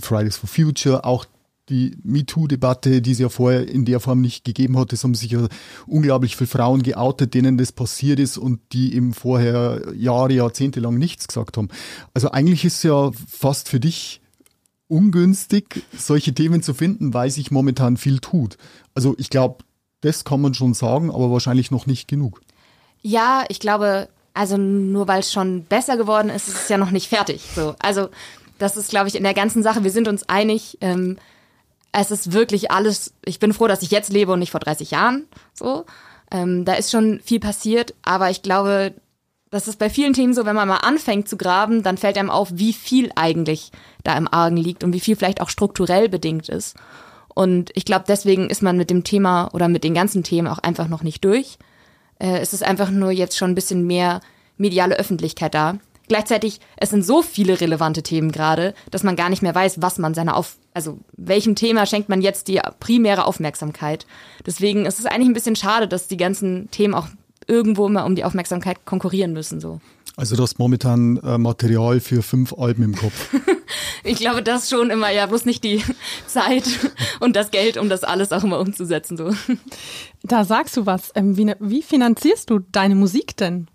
[0.00, 1.26] Fridays for Future, auch
[1.68, 4.92] die MeToo-Debatte, die es ja vorher in der Form nicht gegeben hat.
[4.92, 5.48] Es haben sich ja
[5.86, 10.96] unglaublich viele Frauen geoutet, denen das passiert ist und die eben vorher Jahre, Jahrzehnte lang
[10.96, 11.68] nichts gesagt haben.
[12.14, 14.20] Also eigentlich ist es ja fast für dich
[14.88, 18.56] ungünstig, solche Themen zu finden, weil sich momentan viel tut.
[18.94, 19.64] Also ich glaube,
[20.02, 22.40] das kann man schon sagen, aber wahrscheinlich noch nicht genug.
[23.02, 26.92] Ja, ich glaube, also nur weil es schon besser geworden ist, ist es ja noch
[26.92, 27.42] nicht fertig.
[27.56, 28.08] So, also
[28.58, 29.82] das ist, glaube ich, in der ganzen Sache.
[29.82, 30.78] Wir sind uns einig.
[30.80, 31.16] Ähm,
[32.00, 34.90] es ist wirklich alles, ich bin froh, dass ich jetzt lebe und nicht vor 30
[34.90, 35.26] Jahren.
[35.54, 35.86] So.
[36.30, 38.94] Ähm, da ist schon viel passiert, aber ich glaube,
[39.50, 42.30] das ist bei vielen Themen so, wenn man mal anfängt zu graben, dann fällt einem
[42.30, 43.70] auf, wie viel eigentlich
[44.04, 46.76] da im Argen liegt und wie viel vielleicht auch strukturell bedingt ist.
[47.34, 50.58] Und ich glaube, deswegen ist man mit dem Thema oder mit den ganzen Themen auch
[50.58, 51.58] einfach noch nicht durch.
[52.18, 54.20] Äh, es ist einfach nur jetzt schon ein bisschen mehr
[54.56, 55.78] mediale Öffentlichkeit da.
[56.08, 59.98] Gleichzeitig, es sind so viele relevante Themen gerade, dass man gar nicht mehr weiß, was
[59.98, 64.06] man seiner Auf, also welchem Thema schenkt man jetzt die primäre Aufmerksamkeit.
[64.44, 67.08] Deswegen ist es eigentlich ein bisschen schade, dass die ganzen Themen auch
[67.46, 69.80] irgendwo immer um die Aufmerksamkeit konkurrieren müssen, so.
[70.16, 73.34] Also du hast momentan äh, Material für fünf Alben im Kopf.
[74.04, 75.82] ich glaube, das schon immer, ja, bloß nicht die
[76.26, 76.64] Zeit
[77.20, 79.30] und das Geld, um das alles auch immer umzusetzen, so.
[80.22, 81.12] Da sagst du was.
[81.14, 83.68] Ähm, wie, wie finanzierst du deine Musik denn?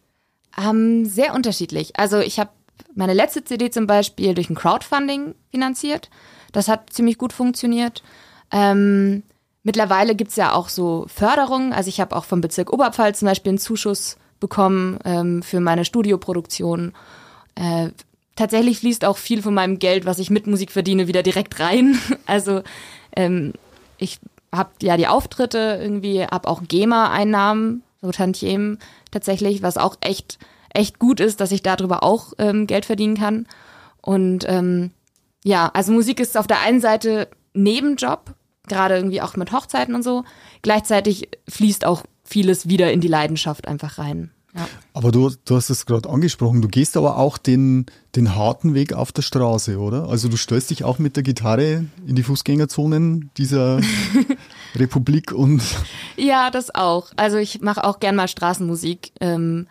[0.58, 1.98] Ähm, sehr unterschiedlich.
[1.98, 2.52] Also ich habe
[2.96, 6.10] meine letzte CD zum Beispiel durch ein Crowdfunding finanziert.
[6.52, 8.04] Das hat ziemlich gut funktioniert.
[8.52, 9.24] Ähm,
[9.64, 11.74] mittlerweile gibt's ja auch so Förderungen.
[11.74, 15.86] Also ich habe auch vom Bezirk Oberpfalz zum Beispiel einen Zuschuss bekommen ähm, für meine
[15.86, 16.94] Studioproduktion.
[17.56, 17.90] Äh,
[18.36, 21.98] tatsächlich fließt auch viel von meinem Geld, was ich mit Musik verdiene, wieder direkt rein.
[22.26, 22.62] Also
[23.16, 23.54] ähm,
[23.98, 24.20] ich
[24.54, 28.80] habe ja die Auftritte irgendwie, habe auch GEMA-Einnahmen so Tantiemen
[29.12, 30.40] tatsächlich, was auch echt,
[30.74, 33.48] echt gut ist, dass ich darüber auch ähm, Geld verdienen kann.
[34.02, 34.92] Und ähm,
[35.44, 38.34] ja, also Musik ist auf der einen Seite Nebenjob,
[38.68, 40.24] gerade irgendwie auch mit Hochzeiten und so.
[40.62, 44.32] Gleichzeitig fließt auch vieles wieder in die Leidenschaft einfach rein.
[44.56, 44.68] Ja.
[44.94, 48.94] Aber du, du hast es gerade angesprochen, du gehst aber auch den, den harten Weg
[48.94, 50.10] auf der Straße, oder?
[50.10, 53.80] Also du stößt dich auch mit der Gitarre in die Fußgängerzonen dieser
[54.76, 55.62] Republik und.
[56.18, 57.12] Ja, das auch.
[57.16, 59.12] Also ich mache auch gern mal Straßenmusik.
[59.20, 59.68] Ähm,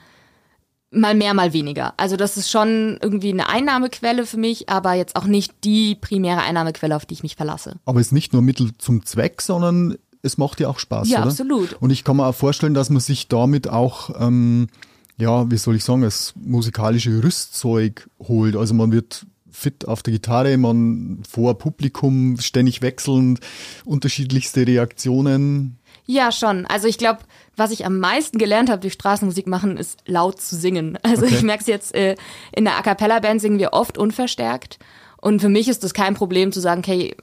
[0.90, 1.94] mal mehr, mal weniger.
[1.96, 6.42] Also das ist schon irgendwie eine Einnahmequelle für mich, aber jetzt auch nicht die primäre
[6.42, 7.76] Einnahmequelle, auf die ich mich verlasse.
[7.84, 11.20] Aber es ist nicht nur Mittel zum Zweck, sondern es macht dir auch Spaß, ja,
[11.20, 11.28] oder?
[11.30, 11.74] absolut.
[11.80, 14.68] Und ich kann mir auch vorstellen, dass man sich damit auch, ähm,
[15.16, 18.56] ja, wie soll ich sagen, das musikalische Rüstzeug holt.
[18.56, 23.40] Also man wird fit auf der Gitarre, man vor Publikum ständig wechselnd,
[23.84, 25.78] unterschiedlichste Reaktionen.
[26.06, 26.66] Ja, schon.
[26.66, 27.20] Also ich glaube,
[27.56, 30.98] was ich am meisten gelernt habe durch Straßenmusik machen, ist laut zu singen.
[31.02, 31.34] Also okay.
[31.34, 32.16] ich merke es jetzt, äh,
[32.52, 34.78] in der A Cappella-Band singen wir oft unverstärkt.
[35.18, 37.14] Und für mich ist das kein Problem zu sagen, okay,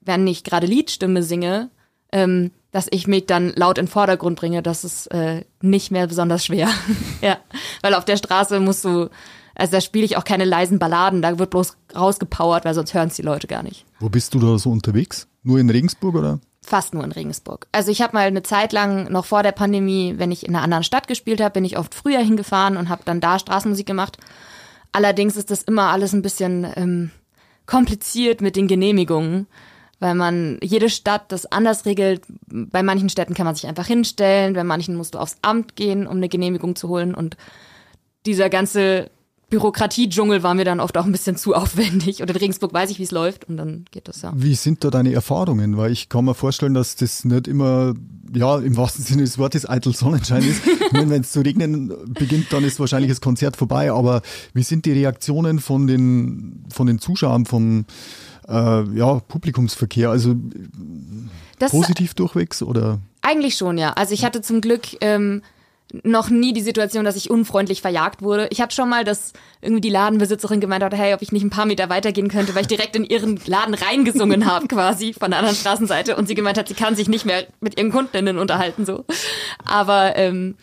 [0.00, 1.70] wenn ich gerade Liedstimme singe,
[2.12, 6.06] ähm, dass ich mich dann laut in den Vordergrund bringe, das ist äh, nicht mehr
[6.06, 6.68] besonders schwer.
[7.22, 7.38] ja,
[7.82, 9.08] weil auf der Straße musst du
[9.56, 13.08] also da spiele ich auch keine leisen Balladen, da wird bloß rausgepowert, weil sonst hören
[13.08, 13.86] es die Leute gar nicht.
[13.98, 15.26] Wo bist du da so unterwegs?
[15.42, 16.40] Nur in Regensburg oder?
[16.62, 17.66] Fast nur in Regensburg.
[17.72, 20.64] Also ich habe mal eine Zeit lang, noch vor der Pandemie, wenn ich in einer
[20.64, 24.18] anderen Stadt gespielt habe, bin ich oft früher hingefahren und habe dann da Straßenmusik gemacht.
[24.92, 27.10] Allerdings ist das immer alles ein bisschen ähm,
[27.64, 29.46] kompliziert mit den Genehmigungen,
[30.00, 32.22] weil man jede Stadt das anders regelt.
[32.46, 36.06] Bei manchen Städten kann man sich einfach hinstellen, bei manchen musst du aufs Amt gehen,
[36.06, 37.36] um eine Genehmigung zu holen und
[38.26, 39.10] dieser ganze
[39.48, 42.20] Bürokratie-Dschungel war mir dann oft auch ein bisschen zu aufwendig.
[42.20, 44.32] Und in Regensburg weiß ich, wie es läuft und dann geht das ja.
[44.34, 45.76] Wie sind da deine Erfahrungen?
[45.76, 47.94] Weil ich kann mir vorstellen, dass das nicht immer,
[48.34, 50.66] ja, im wahrsten Sinne des Wortes eitel Sonnenschein ist.
[50.66, 53.92] ich meine, wenn es zu regnen beginnt, dann ist wahrscheinlich das Konzert vorbei.
[53.92, 57.86] Aber wie sind die Reaktionen von den, von den Zuschauern, vom
[58.48, 58.52] äh,
[58.96, 60.10] ja, Publikumsverkehr?
[60.10, 60.34] Also
[61.60, 62.98] das positiv durchwegs oder?
[63.22, 63.92] Eigentlich schon, ja.
[63.92, 65.42] Also ich hatte zum Glück ähm,
[65.92, 68.48] noch nie die Situation, dass ich unfreundlich verjagt wurde.
[68.50, 71.50] Ich hatte schon mal, dass irgendwie die Ladenbesitzerin gemeint hat, hey, ob ich nicht ein
[71.50, 75.38] paar Meter weitergehen könnte, weil ich direkt in ihren Laden reingesungen habe, quasi von der
[75.38, 76.16] anderen Straßenseite.
[76.16, 79.04] Und sie gemeint hat, sie kann sich nicht mehr mit ihren Kundinnen unterhalten, so.
[79.64, 80.56] Aber ähm,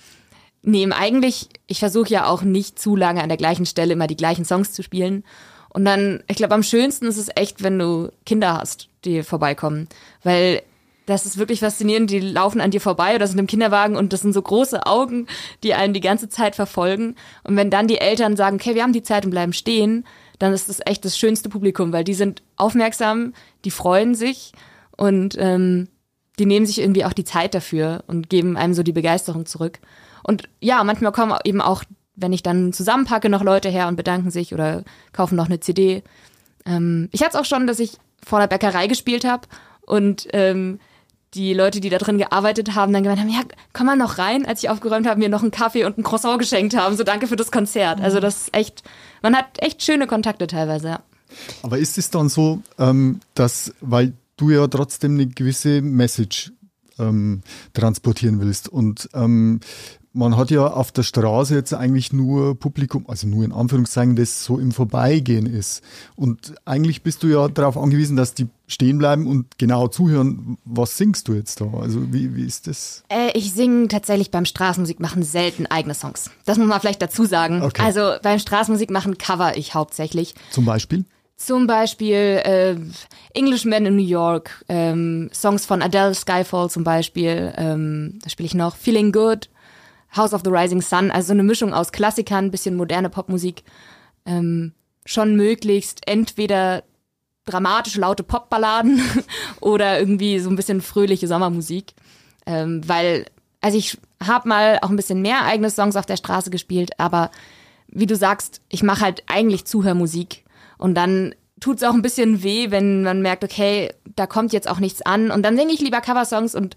[0.61, 4.17] nee, eigentlich, ich versuche ja auch nicht zu lange an der gleichen Stelle immer die
[4.17, 5.23] gleichen Songs zu spielen.
[5.69, 9.87] Und dann, ich glaube, am schönsten ist es echt, wenn du Kinder hast, die vorbeikommen.
[10.23, 10.61] Weil
[11.05, 12.09] das ist wirklich faszinierend.
[12.09, 15.27] Die laufen an dir vorbei oder sind im Kinderwagen und das sind so große Augen,
[15.63, 17.15] die einen die ganze Zeit verfolgen.
[17.43, 20.05] Und wenn dann die Eltern sagen, okay, wir haben die Zeit und bleiben stehen,
[20.39, 23.33] dann ist das echt das schönste Publikum, weil die sind aufmerksam,
[23.65, 24.51] die freuen sich
[24.97, 25.87] und ähm,
[26.39, 29.79] die nehmen sich irgendwie auch die Zeit dafür und geben einem so die Begeisterung zurück.
[30.23, 31.83] Und ja, manchmal kommen eben auch,
[32.15, 36.03] wenn ich dann zusammenpacke, noch Leute her und bedanken sich oder kaufen noch eine CD.
[36.65, 39.47] Ähm, ich hatte es auch schon, dass ich vor der Bäckerei gespielt habe
[39.85, 40.79] und ähm,
[41.33, 43.41] die Leute, die da drin gearbeitet haben, dann gemeint haben, ja,
[43.73, 46.39] komm mal noch rein, als ich aufgeräumt habe, mir noch einen Kaffee und ein Croissant
[46.39, 46.95] geschenkt haben.
[46.95, 48.01] So danke für das Konzert.
[48.01, 48.83] Also das ist echt,
[49.21, 50.99] man hat echt schöne Kontakte teilweise, ja.
[51.63, 56.51] Aber ist es dann so, ähm, dass, weil du ja trotzdem eine gewisse Message
[56.99, 57.41] ähm,
[57.73, 59.59] transportieren willst und ähm,
[60.13, 64.45] man hat ja auf der Straße jetzt eigentlich nur Publikum, also nur in Anführungszeichen, das
[64.45, 65.83] so im Vorbeigehen ist.
[66.15, 70.97] Und eigentlich bist du ja darauf angewiesen, dass die stehen bleiben und genau zuhören, was
[70.97, 71.65] singst du jetzt da?
[71.79, 73.03] Also wie, wie ist das?
[73.09, 76.29] Äh, ich singe tatsächlich beim Straßenmusik machen selten eigene Songs.
[76.45, 77.61] Das muss man vielleicht dazu sagen.
[77.63, 77.81] Okay.
[77.83, 80.35] Also beim Straßenmusik machen cover ich hauptsächlich.
[80.51, 81.05] Zum Beispiel?
[81.35, 82.75] Zum Beispiel äh,
[83.33, 88.53] Englishman in New York, ähm, Songs von Adele, Skyfall zum Beispiel, ähm, da spiele ich
[88.53, 89.49] noch Feeling Good,
[90.15, 93.63] House of the Rising Sun, also so eine Mischung aus Klassikern, bisschen moderne Popmusik.
[94.25, 94.73] Ähm,
[95.05, 96.83] schon möglichst entweder
[97.45, 99.01] dramatische, laute Popballaden
[99.59, 101.93] oder irgendwie so ein bisschen fröhliche Sommermusik.
[102.45, 103.25] Ähm, weil,
[103.61, 107.31] also ich habe mal auch ein bisschen mehr eigene Songs auf der Straße gespielt, aber
[107.87, 110.43] wie du sagst, ich mache halt eigentlich Zuhörmusik
[110.77, 114.69] und dann tut es auch ein bisschen weh, wenn man merkt, okay, da kommt jetzt
[114.69, 116.75] auch nichts an und dann singe ich lieber Coversongs und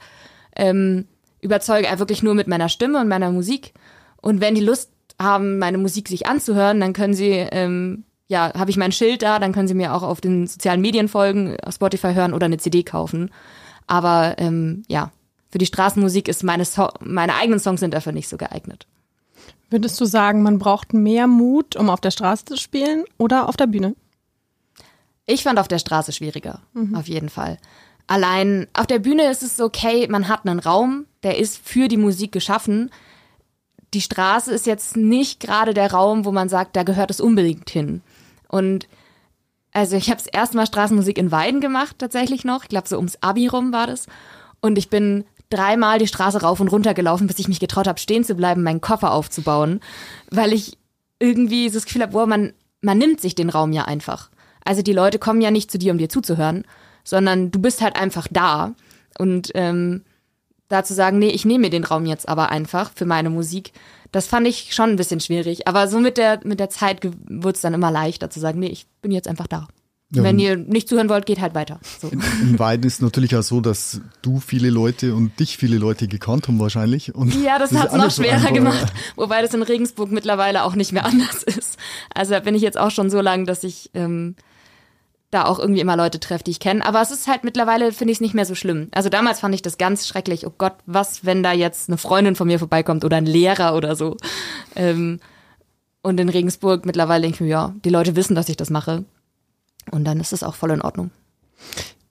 [0.55, 1.07] ähm,
[1.47, 3.73] überzeuge wirklich nur mit meiner Stimme und meiner Musik.
[4.21, 8.71] Und wenn die Lust haben, meine Musik sich anzuhören, dann können sie, ähm, ja, habe
[8.71, 11.75] ich mein Schild da, dann können sie mir auch auf den sozialen Medien folgen, auf
[11.75, 13.31] Spotify hören oder eine CD kaufen.
[13.87, 15.13] Aber ähm, ja,
[15.51, 18.87] für die Straßenmusik ist meine, so meine eigenen Songs sind dafür nicht so geeignet.
[19.71, 23.57] Würdest du sagen, man braucht mehr Mut, um auf der Straße zu spielen oder auf
[23.57, 23.95] der Bühne?
[25.27, 26.95] Ich fand auf der Straße schwieriger, mhm.
[26.95, 27.59] auf jeden Fall.
[28.07, 31.97] Allein auf der Bühne ist es okay, man hat einen Raum, der ist für die
[31.97, 32.91] Musik geschaffen.
[33.95, 37.69] Die Straße ist jetzt nicht gerade der Raum, wo man sagt, da gehört es unbedingt
[37.71, 38.03] hin.
[38.49, 38.87] Und
[39.73, 42.63] also ich habe es erstmal Straßenmusik in Weiden gemacht, tatsächlich noch.
[42.63, 44.07] Ich glaube, so ums Abi rum war das.
[44.61, 48.01] Und ich bin dreimal die Straße rauf und runter gelaufen, bis ich mich getraut habe,
[48.01, 49.81] stehen zu bleiben, meinen Koffer aufzubauen,
[50.31, 50.79] weil ich
[51.19, 54.31] irgendwie das Gefühl habe, boah, man, man nimmt sich den Raum ja einfach.
[54.65, 56.65] Also die Leute kommen ja nicht zu dir, um dir zuzuhören,
[57.07, 58.75] sondern du bist halt einfach da.
[59.19, 60.03] Und ähm,
[60.69, 63.73] da zu sagen, nee, ich nehme mir den Raum jetzt aber einfach für meine Musik,
[64.13, 65.69] das fand ich schon ein bisschen schwierig.
[65.69, 68.69] Aber so mit der, mit der Zeit wurde es dann immer leichter zu sagen, nee,
[68.69, 69.69] ich bin jetzt einfach da.
[70.13, 71.81] Ja, Wenn ihr nicht zuhören wollt, geht halt weiter.
[72.01, 72.09] So.
[72.09, 76.07] In, in Weiden ist natürlich auch so, dass du viele Leute und dich viele Leute
[76.07, 77.15] gekannt haben wahrscheinlich.
[77.15, 80.77] Und ja, das, das hat es noch schwerer gemacht, wobei das in Regensburg mittlerweile auch
[80.77, 81.77] nicht mehr anders ist.
[82.15, 84.37] Also da bin ich jetzt auch schon so lange, dass ich ähm,
[85.31, 86.85] da auch irgendwie immer Leute treffe, die ich kenne.
[86.85, 88.89] Aber es ist halt mittlerweile, finde ich es nicht mehr so schlimm.
[88.93, 90.47] Also damals fand ich das ganz schrecklich.
[90.47, 93.97] Oh Gott, was, wenn da jetzt eine Freundin von mir vorbeikommt oder ein Lehrer oder
[93.97, 94.17] so.
[94.77, 95.21] Ähm,
[96.03, 99.05] und in Regensburg mittlerweile denke ich mir, ja, die Leute wissen, dass ich das mache.
[99.91, 101.11] Und dann ist es auch voll in Ordnung.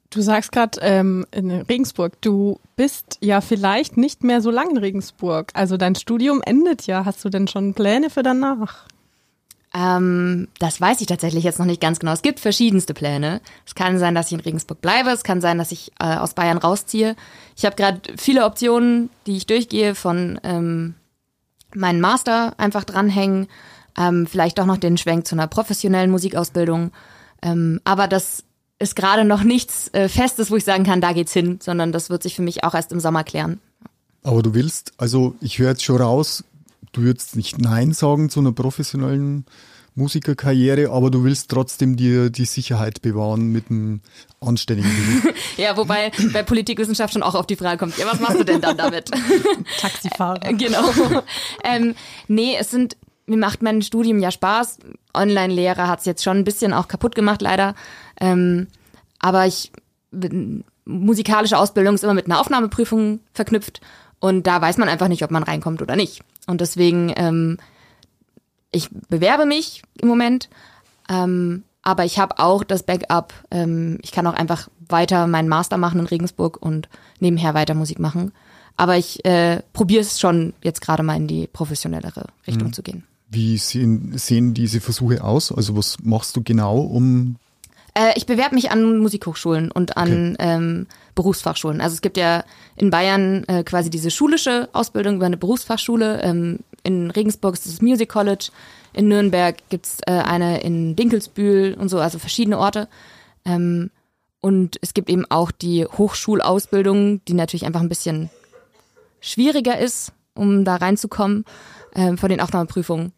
[0.10, 4.78] Du sagst gerade ähm, in Regensburg, du bist ja vielleicht nicht mehr so lange in
[4.78, 5.52] Regensburg.
[5.54, 7.06] Also dein Studium endet ja.
[7.06, 8.88] Hast du denn schon Pläne für danach?
[9.76, 12.14] Ähm, das weiß ich tatsächlich jetzt noch nicht ganz genau.
[12.14, 13.42] Es gibt verschiedenste Pläne.
[13.66, 15.10] Es kann sein, dass ich in Regensburg bleibe.
[15.10, 17.16] Es kann sein, dass ich äh, aus Bayern rausziehe.
[17.58, 20.96] Ich habe gerade viele Optionen, die ich durchgehe, von ähm,
[21.76, 23.48] meinem Master einfach dranhängen,
[23.98, 26.92] ähm, vielleicht auch noch den Schwenk zu einer professionellen Musikausbildung.
[27.42, 28.46] Ähm, aber das
[28.80, 32.10] ist gerade noch nichts äh, Festes, wo ich sagen kann, da geht's hin, sondern das
[32.10, 33.60] wird sich für mich auch erst im Sommer klären.
[34.24, 36.46] Aber du willst, also ich höre jetzt schon raus,
[36.96, 39.46] du würdest nicht Nein sagen zu einer professionellen
[39.96, 44.02] Musikerkarriere, aber du willst trotzdem dir die Sicherheit bewahren mit einem
[44.42, 45.36] anständigen Beruf.
[45.58, 48.60] ja, wobei bei Politikwissenschaft schon auch auf die Frage kommt, ja, was machst du denn
[48.60, 49.10] dann damit?
[49.80, 50.40] Taxifahrer.
[50.54, 50.84] genau.
[51.64, 51.96] ähm,
[52.28, 54.80] nee, es sind, mir macht mein Studium ja Spaß.
[55.14, 57.74] Online-Lehre hat es jetzt schon ein bisschen auch kaputt gemacht, leider.
[58.20, 58.68] Ähm,
[59.20, 59.72] aber ich,
[60.84, 63.80] musikalische Ausbildung ist immer mit einer Aufnahmeprüfung verknüpft
[64.20, 66.22] und da weiß man einfach nicht, ob man reinkommt oder nicht.
[66.48, 67.58] Und deswegen, ähm,
[68.72, 70.50] ich bewerbe mich im Moment,
[71.10, 73.34] ähm, aber ich habe auch das Backup.
[73.52, 78.00] Ähm, ich kann auch einfach weiter meinen Master machen in Regensburg und nebenher weiter Musik
[78.00, 78.32] machen.
[78.78, 82.74] Aber ich äh, probiere es schon jetzt gerade mal in die professionellere Richtung mhm.
[82.74, 83.04] zu gehen.
[83.30, 85.52] Wie sehen, sehen diese Versuche aus?
[85.52, 87.38] Also was machst du genau, um
[87.96, 90.36] äh, ich bewerbe mich an Musikhochschulen und an okay.
[90.40, 91.82] ähm, Berufsfachschulen.
[91.82, 92.44] Also es gibt ja
[92.76, 96.22] in Bayern äh, quasi diese schulische Ausbildung über eine Berufsfachschule.
[96.22, 98.50] Ähm, in Regensburg ist das Music College.
[98.94, 102.88] In Nürnberg gibt's äh, eine in Dinkelsbühl und so, also verschiedene Orte.
[103.46, 103.90] Ähm,
[104.42, 108.30] und es gibt eben auch die Hochschulausbildung, die natürlich einfach ein bisschen
[109.20, 111.46] schwieriger ist, um da reinzukommen,
[111.94, 113.12] äh, von den Aufnahmeprüfungen.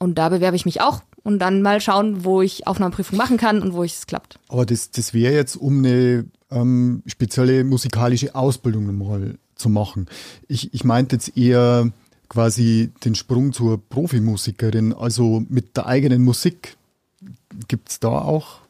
[0.00, 3.62] Und da bewerbe ich mich auch und dann mal schauen, wo ich Aufnahmeprüfung machen kann
[3.62, 4.38] und wo es klappt.
[4.48, 10.06] Aber das, das wäre jetzt, um eine ähm, spezielle musikalische Ausbildung mal zu machen.
[10.48, 11.90] Ich, ich meinte jetzt eher
[12.28, 16.76] quasi den Sprung zur Profimusikerin, also mit der eigenen Musik.
[17.68, 18.60] Gibt es da auch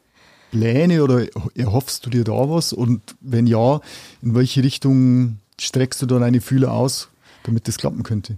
[0.51, 2.73] Pläne oder erhoffst du dir da was?
[2.73, 3.81] Und wenn ja,
[4.21, 7.09] in welche Richtung streckst du da deine Fühler aus,
[7.45, 8.37] damit das klappen könnte?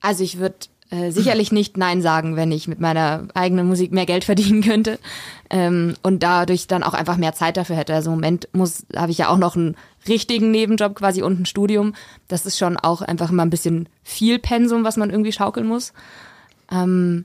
[0.00, 0.56] Also ich würde
[0.90, 4.98] äh, sicherlich nicht Nein sagen, wenn ich mit meiner eigenen Musik mehr Geld verdienen könnte
[5.50, 7.94] ähm, und dadurch dann auch einfach mehr Zeit dafür hätte.
[7.94, 11.46] Also im Moment muss habe ich ja auch noch einen richtigen Nebenjob quasi und ein
[11.46, 11.94] Studium.
[12.28, 15.92] Das ist schon auch einfach immer ein bisschen viel Pensum, was man irgendwie schaukeln muss.
[16.70, 17.24] Ähm,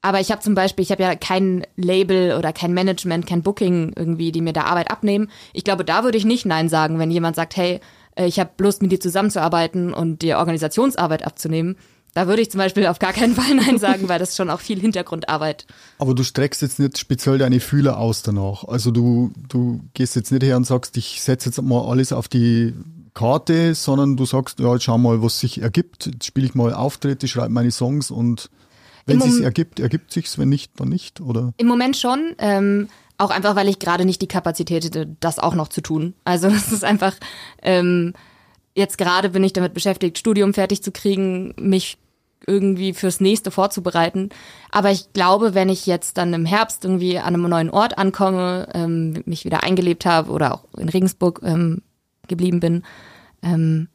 [0.00, 3.92] aber ich habe zum Beispiel, ich habe ja kein Label oder kein Management, kein Booking
[3.94, 5.30] irgendwie, die mir da Arbeit abnehmen.
[5.52, 7.80] Ich glaube, da würde ich nicht Nein sagen, wenn jemand sagt, hey,
[8.16, 11.76] äh, ich habe Lust, mit dir zusammenzuarbeiten und dir Organisationsarbeit abzunehmen.
[12.14, 14.60] Da würde ich zum Beispiel auf gar keinen Fall Nein sagen, weil das schon auch
[14.60, 15.66] viel Hintergrundarbeit.
[15.98, 18.64] Aber du streckst jetzt nicht speziell deine Fühler aus danach.
[18.64, 22.28] Also du, du gehst jetzt nicht her und sagst, ich setze jetzt mal alles auf
[22.28, 22.74] die
[23.14, 26.06] Karte, sondern du sagst, ja, jetzt schau mal, was sich ergibt.
[26.06, 28.50] Jetzt spiele ich mal Auftritte, schreibe meine Songs und
[29.06, 31.52] wenn es sich ergibt, ergibt sich's, wenn nicht, dann nicht, oder?
[31.56, 32.34] Im Moment schon.
[32.38, 36.14] Ähm, auch einfach, weil ich gerade nicht die Kapazität hätte, das auch noch zu tun.
[36.24, 37.14] Also das ist einfach,
[37.62, 38.14] ähm,
[38.74, 41.98] jetzt gerade bin ich damit beschäftigt, Studium fertig zu kriegen, mich
[42.46, 44.30] irgendwie fürs nächste vorzubereiten.
[44.70, 48.68] Aber ich glaube, wenn ich jetzt dann im Herbst irgendwie an einem neuen Ort ankomme,
[48.74, 51.82] ähm, mich wieder eingelebt habe oder auch in Regensburg ähm,
[52.28, 52.82] geblieben bin,
[53.42, 53.88] ähm,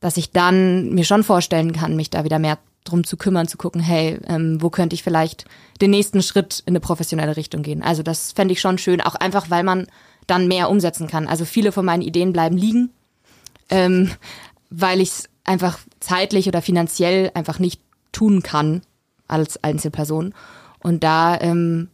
[0.00, 3.56] dass ich dann mir schon vorstellen kann, mich da wieder mehr drum zu kümmern, zu
[3.56, 5.44] gucken, hey, ähm, wo könnte ich vielleicht
[5.80, 7.82] den nächsten Schritt in eine professionelle Richtung gehen.
[7.82, 9.86] Also das fände ich schon schön, auch einfach, weil man
[10.26, 11.28] dann mehr umsetzen kann.
[11.28, 12.90] Also viele von meinen Ideen bleiben liegen,
[13.72, 14.10] ähm,
[14.68, 17.80] weil ich es einfach zeitlich oder finanziell einfach nicht
[18.12, 18.82] tun kann
[19.26, 20.34] als Einzelperson.
[20.78, 21.88] Und da ähm,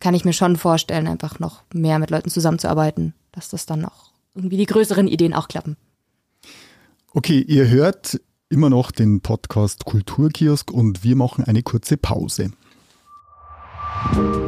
[0.00, 4.12] kann ich mir schon vorstellen, einfach noch mehr mit Leuten zusammenzuarbeiten, dass das dann noch
[4.34, 5.76] irgendwie die größeren Ideen auch klappen.
[7.12, 12.50] Okay, ihr hört immer noch den Podcast Kulturkiosk und wir machen eine kurze Pause.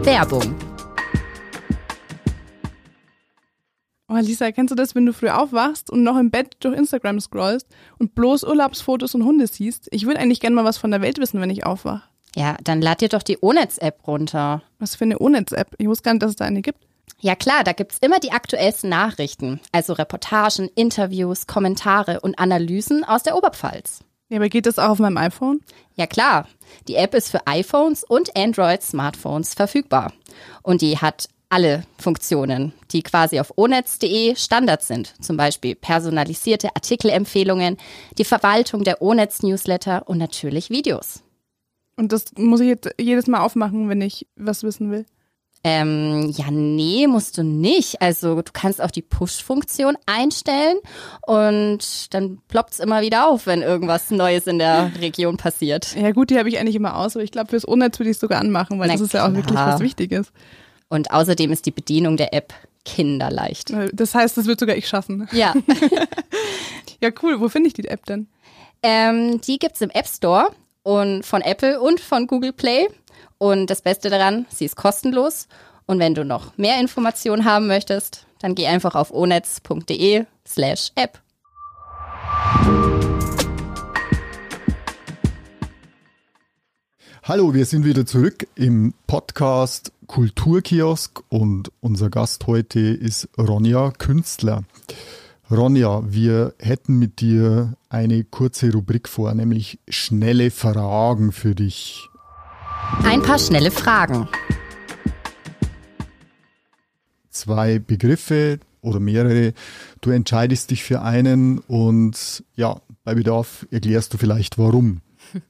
[0.03, 0.55] Werbung
[4.15, 7.19] Oh, Lisa, kennst du das, wenn du früh aufwachst und noch im Bett durch Instagram
[7.19, 7.67] scrollst
[7.99, 9.89] und bloß Urlaubsfotos und Hunde siehst?
[9.91, 12.03] Ich würde eigentlich gerne mal was von der Welt wissen, wenn ich aufwache.
[12.37, 14.63] Ja, dann lad dir doch die Onetz-App runter.
[14.79, 15.77] Was für eine Onetz-App?
[15.79, 16.81] Ich wusste gar nicht, dass es da eine gibt.
[17.21, 23.23] Ja klar, da gibt's immer die aktuellsten Nachrichten, also Reportagen, Interviews, Kommentare und Analysen aus
[23.23, 24.01] der Oberpfalz.
[24.29, 25.61] Ja, aber geht das auch auf meinem iPhone?
[25.95, 26.49] Ja klar,
[26.87, 30.13] die App ist für iPhones und Android-Smartphones verfügbar.
[30.63, 35.13] Und die hat alle Funktionen, die quasi auf onetz.de Standard sind.
[35.21, 37.77] Zum Beispiel personalisierte Artikelempfehlungen,
[38.17, 41.23] die Verwaltung der Onetz-Newsletter und natürlich Videos.
[41.97, 45.05] Und das muss ich jetzt jedes Mal aufmachen, wenn ich was wissen will?
[45.63, 48.01] Ähm, ja, nee, musst du nicht.
[48.01, 50.79] Also du kannst auch die Push-Funktion einstellen
[51.27, 55.95] und dann ploppt es immer wieder auf, wenn irgendwas Neues in der Region passiert.
[55.95, 58.17] Ja gut, die habe ich eigentlich immer aus, aber ich glaube, fürs Unnetz würde ich
[58.17, 60.33] es sogar anmachen, weil Na das ist ja auch wirklich was Wichtiges.
[60.93, 62.53] Und außerdem ist die Bedienung der App
[62.85, 63.73] kinderleicht.
[63.95, 65.27] Das heißt, das wird sogar ich schaffen.
[65.33, 65.55] Ja.
[67.01, 67.41] ja, cool.
[67.41, 68.27] Wo finde ich die App denn?
[68.83, 70.49] Ähm, die gibt's im App Store
[70.83, 72.89] und von Apple und von Google Play.
[73.39, 75.49] Und das Beste daran, sie ist kostenlos.
[75.87, 81.23] Und wenn du noch mehr Informationen haben möchtest, dann geh einfach auf onetz.de slash app.
[87.23, 94.63] Hallo, wir sind wieder zurück im Podcast Kulturkiosk und unser Gast heute ist Ronja Künstler.
[95.51, 102.11] Ronja, wir hätten mit dir eine kurze Rubrik vor, nämlich schnelle Fragen für dich.
[103.05, 104.29] Ein paar schnelle Fragen.
[107.31, 109.55] Zwei Begriffe oder mehrere.
[110.03, 115.01] Du entscheidest dich für einen und ja, bei Bedarf erklärst du vielleicht warum.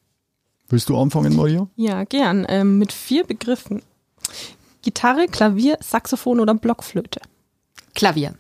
[0.69, 1.67] Willst du anfangen, Maria?
[1.75, 2.47] Ja, gern.
[2.49, 3.83] Ähm, mit vier Begriffen.
[4.83, 7.21] Gitarre, Klavier, Saxophon oder Blockflöte?
[7.95, 8.35] Klavier.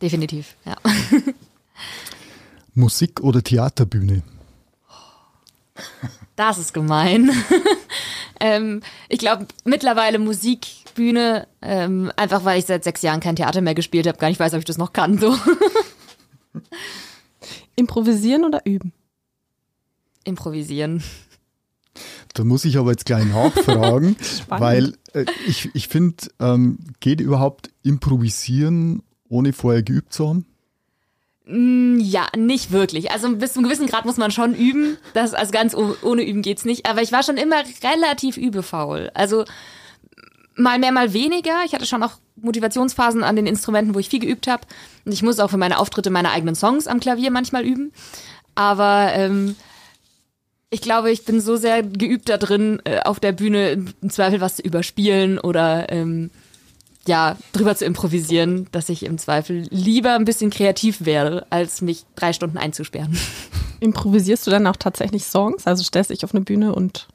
[0.00, 0.76] Definitiv, ja.
[2.74, 4.22] Musik oder Theaterbühne?
[6.36, 7.30] Das ist gemein.
[8.40, 13.74] ähm, ich glaube mittlerweile Musikbühne, ähm, einfach weil ich seit sechs Jahren kein Theater mehr
[13.74, 15.18] gespielt habe, gar nicht weiß, ob ich das noch kann.
[15.18, 15.36] So.
[17.76, 18.92] Improvisieren oder üben?
[20.24, 21.02] Improvisieren.
[22.34, 24.16] Da muss ich aber jetzt gleich nachfragen,
[24.48, 30.46] weil äh, ich, ich finde, ähm, geht überhaupt improvisieren, ohne vorher geübt zu haben?
[31.46, 33.10] Mm, Ja, nicht wirklich.
[33.10, 34.96] Also bis zu einem gewissen Grad muss man schon üben.
[35.14, 36.86] Das, also ganz oh- ohne Üben geht's nicht.
[36.86, 39.10] Aber ich war schon immer relativ übefaul.
[39.14, 39.44] Also
[40.56, 41.62] mal mehr, mal weniger.
[41.64, 44.62] Ich hatte schon auch Motivationsphasen an den Instrumenten, wo ich viel geübt habe.
[45.04, 47.92] Und ich muss auch für meine Auftritte meine eigenen Songs am Klavier manchmal üben.
[48.54, 49.56] Aber ähm,
[50.70, 54.40] ich glaube, ich bin so sehr geübt da drin, äh, auf der Bühne im Zweifel
[54.40, 56.30] was zu überspielen oder ähm,
[57.06, 62.04] ja, drüber zu improvisieren, dass ich im Zweifel lieber ein bisschen kreativ wäre, als mich
[62.14, 63.18] drei Stunden einzusperren.
[63.80, 65.66] Improvisierst du dann auch tatsächlich Songs?
[65.66, 67.08] Also stellst dich auf eine Bühne und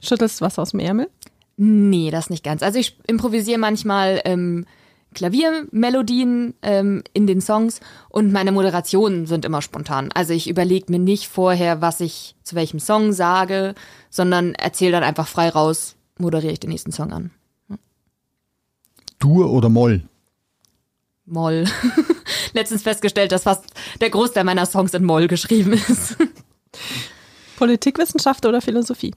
[0.00, 1.10] schüttelst was aus dem Ärmel?
[1.56, 2.62] Nee, das nicht ganz.
[2.62, 4.66] Also ich improvisiere manchmal ähm,
[5.14, 10.10] Klaviermelodien ähm, in den Songs und meine Moderationen sind immer spontan.
[10.12, 13.74] Also ich überlege mir nicht vorher, was ich zu welchem Song sage,
[14.10, 17.30] sondern erzähle dann einfach frei raus, moderiere ich den nächsten Song an.
[19.18, 20.02] Dur oder Moll?
[21.24, 21.64] Moll.
[22.52, 23.64] Letztens festgestellt, dass fast
[24.00, 26.16] der Großteil meiner Songs in Moll geschrieben ist.
[27.56, 29.14] Politikwissenschaft oder Philosophie?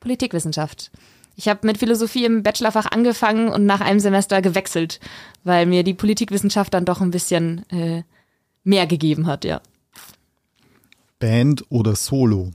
[0.00, 0.90] Politikwissenschaft.
[1.36, 5.00] Ich habe mit Philosophie im Bachelorfach angefangen und nach einem Semester gewechselt,
[5.44, 8.02] weil mir die Politikwissenschaft dann doch ein bisschen äh,
[8.64, 9.60] mehr gegeben hat, ja.
[11.18, 12.50] Band oder Solo?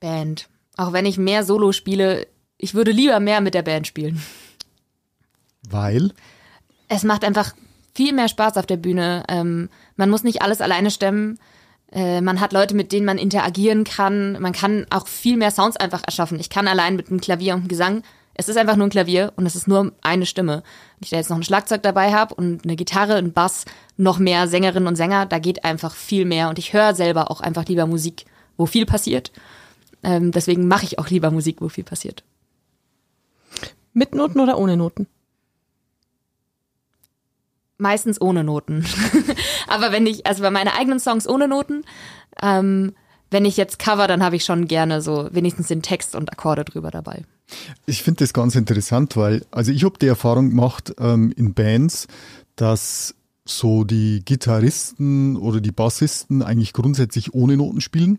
[0.00, 0.48] Band.
[0.76, 2.26] Auch wenn ich mehr Solo spiele,
[2.56, 4.20] ich würde lieber mehr mit der Band spielen.
[5.68, 6.12] Weil?
[6.88, 7.54] Es macht einfach
[7.94, 9.24] viel mehr Spaß auf der Bühne.
[9.28, 11.38] Ähm, man muss nicht alles alleine stemmen.
[11.92, 14.40] Äh, man hat Leute, mit denen man interagieren kann.
[14.40, 16.38] Man kann auch viel mehr Sounds einfach erschaffen.
[16.40, 18.02] Ich kann allein mit einem Klavier und einem Gesang.
[18.34, 20.62] Es ist einfach nur ein Klavier und es ist nur eine Stimme.
[20.62, 23.64] Wenn ich da jetzt noch ein Schlagzeug dabei habe und eine Gitarre, einen Bass,
[23.96, 26.48] noch mehr Sängerinnen und Sänger, da geht einfach viel mehr.
[26.48, 28.26] Und ich höre selber auch einfach lieber Musik,
[28.56, 29.32] wo viel passiert.
[30.04, 32.22] Ähm, deswegen mache ich auch lieber Musik, wo viel passiert.
[33.92, 35.08] Mit Noten oder ohne Noten?
[37.78, 38.84] Meistens ohne Noten.
[39.68, 41.84] Aber wenn ich, also bei meinen eigenen Songs ohne Noten,
[42.42, 42.92] ähm,
[43.30, 46.64] wenn ich jetzt cover, dann habe ich schon gerne so wenigstens den Text und Akkorde
[46.64, 47.24] drüber dabei.
[47.86, 52.06] Ich finde das ganz interessant, weil, also ich habe die Erfahrung gemacht ähm, in Bands,
[52.56, 53.14] dass
[53.46, 58.18] so die Gitarristen oder die Bassisten eigentlich grundsätzlich ohne Noten spielen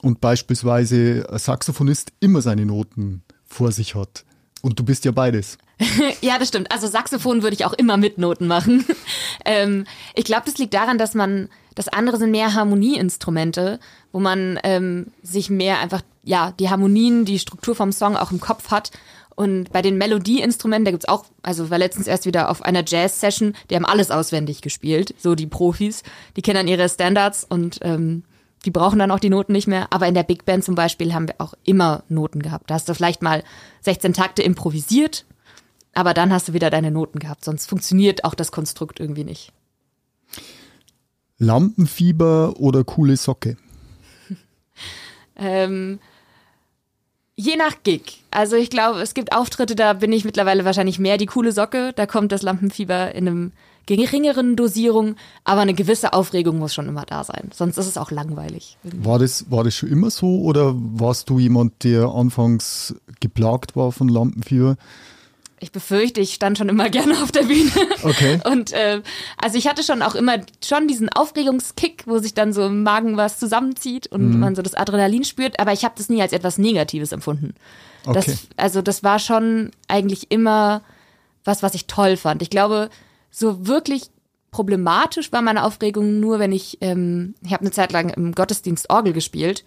[0.00, 4.24] und beispielsweise ein Saxophonist immer seine Noten vor sich hat.
[4.62, 5.58] Und du bist ja beides.
[6.20, 6.70] ja, das stimmt.
[6.70, 8.84] Also Saxophon würde ich auch immer mit Noten machen.
[9.44, 13.80] ähm, ich glaube, das liegt daran, dass man, das andere sind mehr Harmonieinstrumente,
[14.12, 18.40] wo man ähm, sich mehr einfach, ja, die Harmonien, die Struktur vom Song auch im
[18.40, 18.90] Kopf hat.
[19.36, 23.54] Und bei den Melodieinstrumenten, da gibt's auch, also war letztens erst wieder auf einer Jazz-Session,
[23.70, 26.02] die haben alles auswendig gespielt, so die Profis,
[26.36, 28.24] die kennen dann ihre Standards und ähm,
[28.66, 29.86] die brauchen dann auch die Noten nicht mehr.
[29.90, 32.68] Aber in der Big Band zum Beispiel haben wir auch immer Noten gehabt.
[32.68, 33.42] Da hast du vielleicht mal
[33.80, 35.24] 16 Takte improvisiert,
[35.94, 37.44] aber dann hast du wieder deine Noten gehabt.
[37.44, 39.52] Sonst funktioniert auch das Konstrukt irgendwie nicht.
[41.38, 43.56] Lampenfieber oder coole Socke?
[45.42, 46.00] Ähm,
[47.34, 48.22] je nach Gig.
[48.30, 51.94] Also ich glaube, es gibt Auftritte, da bin ich mittlerweile wahrscheinlich mehr die coole Socke.
[51.96, 53.52] Da kommt das Lampenfieber in einem
[53.86, 57.50] geringeren Dosierung, aber eine gewisse Aufregung muss schon immer da sein.
[57.54, 58.76] Sonst ist es auch langweilig.
[58.82, 63.92] War das, war das schon immer so oder warst du jemand, der anfangs geplagt war
[63.92, 64.76] von Lampenfieber?
[65.62, 67.70] Ich befürchte, ich stand schon immer gerne auf der Bühne.
[68.02, 68.40] Okay.
[68.50, 69.02] Und äh,
[69.36, 73.16] also ich hatte schon auch immer schon diesen Aufregungskick, wo sich dann so im Magen
[73.16, 76.58] was zusammenzieht und man so das Adrenalin spürt, aber ich habe das nie als etwas
[76.58, 77.54] Negatives empfunden.
[78.06, 78.14] Okay.
[78.14, 80.82] Das, also das war schon eigentlich immer
[81.44, 82.42] was, was ich toll fand.
[82.42, 82.90] Ich glaube,
[83.30, 84.10] so wirklich
[84.50, 88.90] problematisch war meine Aufregung nur, wenn ich, ähm, ich habe eine Zeit lang im Gottesdienst
[88.90, 89.64] Orgel gespielt.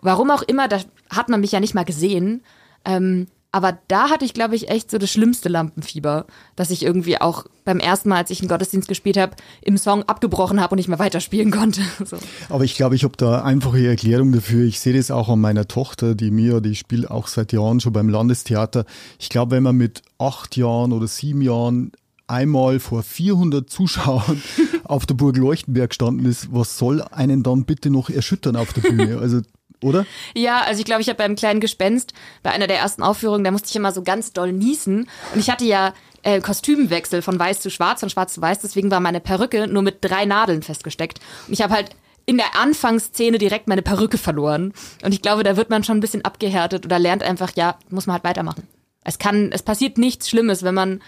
[0.00, 2.42] Warum auch immer, da hat man mich ja nicht mal gesehen.
[2.84, 7.20] Ähm, aber da hatte ich, glaube ich, echt so das schlimmste Lampenfieber, dass ich irgendwie
[7.20, 10.76] auch beim ersten Mal, als ich einen Gottesdienst gespielt habe, im Song abgebrochen habe und
[10.76, 11.80] nicht mehr weiterspielen konnte.
[12.04, 12.16] So.
[12.48, 14.64] Aber ich glaube, ich habe da einfache Erklärung dafür.
[14.64, 17.92] Ich sehe das auch an meiner Tochter, die Mia, die spielt auch seit Jahren schon
[17.92, 18.84] beim Landestheater.
[19.18, 21.92] Ich glaube, wenn man mit acht Jahren oder sieben Jahren
[22.26, 24.42] einmal vor 400 Zuschauern
[24.84, 28.82] auf der Burg Leuchtenberg standen ist, was soll einen dann bitte noch erschüttern auf der
[28.82, 29.18] Bühne?
[29.18, 29.42] Also
[29.82, 30.06] oder?
[30.34, 32.12] Ja, also ich glaube, ich habe beim kleinen Gespenst,
[32.42, 35.08] bei einer der ersten Aufführungen, da musste ich immer so ganz doll niesen.
[35.34, 38.90] Und ich hatte ja äh, Kostümwechsel von weiß zu schwarz, von schwarz zu weiß, deswegen
[38.90, 41.20] war meine Perücke nur mit drei Nadeln festgesteckt.
[41.46, 41.90] Und ich habe halt
[42.26, 44.72] in der Anfangsszene direkt meine Perücke verloren.
[45.02, 48.06] Und ich glaube, da wird man schon ein bisschen abgehärtet oder lernt einfach, ja, muss
[48.06, 48.68] man halt weitermachen.
[49.02, 51.00] Es kann, es passiert nichts Schlimmes, wenn man,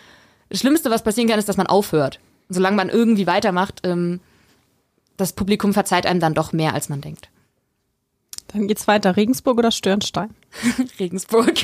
[0.48, 2.18] das Schlimmste, was passieren kann, ist, dass man aufhört.
[2.48, 4.20] Solange man irgendwie weitermacht, ähm,
[5.16, 7.28] das Publikum verzeiht einem dann doch mehr, als man denkt.
[8.52, 9.16] Dann geht's weiter.
[9.16, 10.34] Regensburg oder Störnstein?
[10.98, 11.54] Regensburg.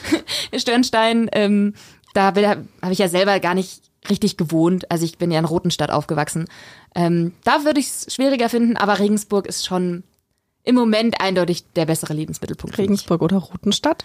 [0.56, 1.74] Störnstein, ähm,
[2.12, 4.90] da habe ich ja selber gar nicht richtig gewohnt.
[4.90, 6.46] Also ich bin ja in Rotenstadt aufgewachsen.
[6.94, 10.04] Ähm, da würde ich es schwieriger finden, aber Regensburg ist schon
[10.62, 12.78] im Moment eindeutig der bessere Lebensmittelpunkt.
[12.78, 14.04] Regensburg oder Rotenstadt?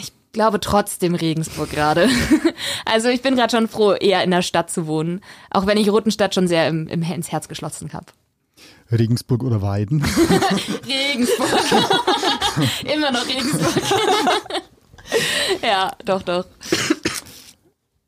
[0.00, 2.08] Ich glaube trotzdem Regensburg gerade.
[2.84, 5.90] also ich bin gerade schon froh, eher in der Stadt zu wohnen, auch wenn ich
[5.90, 8.06] Rotenstadt schon sehr im, im ins Herz geschlossen habe.
[8.90, 10.02] Regensburg oder Weiden?
[10.86, 11.48] Regensburg.
[12.92, 13.82] Immer noch Regensburg.
[15.62, 16.46] ja, doch, doch.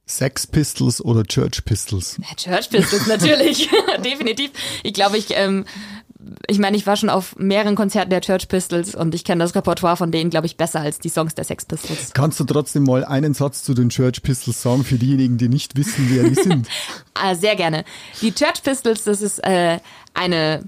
[0.06, 2.18] Sex Pistols oder Church Pistols?
[2.18, 3.68] Ja, Church Pistols, natürlich.
[4.04, 4.50] Definitiv.
[4.82, 5.64] Ich glaube, ich, ähm,
[6.48, 9.54] ich meine, ich war schon auf mehreren Konzerten der Church Pistols und ich kenne das
[9.54, 12.12] Repertoire von denen, glaube ich, besser als die Songs der Sex Pistols.
[12.12, 15.76] Kannst du trotzdem mal einen Satz zu den Church Pistols sagen für diejenigen, die nicht
[15.76, 16.68] wissen, wer die sind?
[17.14, 17.84] ah, sehr gerne.
[18.20, 19.78] Die Church Pistols, das ist äh,
[20.14, 20.64] eine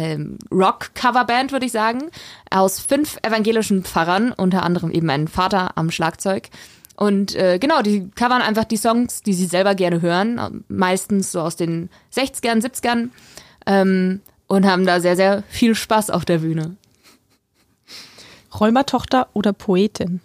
[0.00, 2.10] ähm, Rock-Coverband, würde ich sagen,
[2.50, 6.48] aus fünf evangelischen Pfarrern, unter anderem eben ein Vater am Schlagzeug.
[6.96, 11.40] Und äh, genau, die covern einfach die Songs, die sie selber gerne hören, meistens so
[11.40, 13.10] aus den 60ern, 70ern
[13.66, 16.76] ähm, und haben da sehr, sehr viel Spaß auf der Bühne.
[18.58, 20.20] Räubertochter oder Poetin?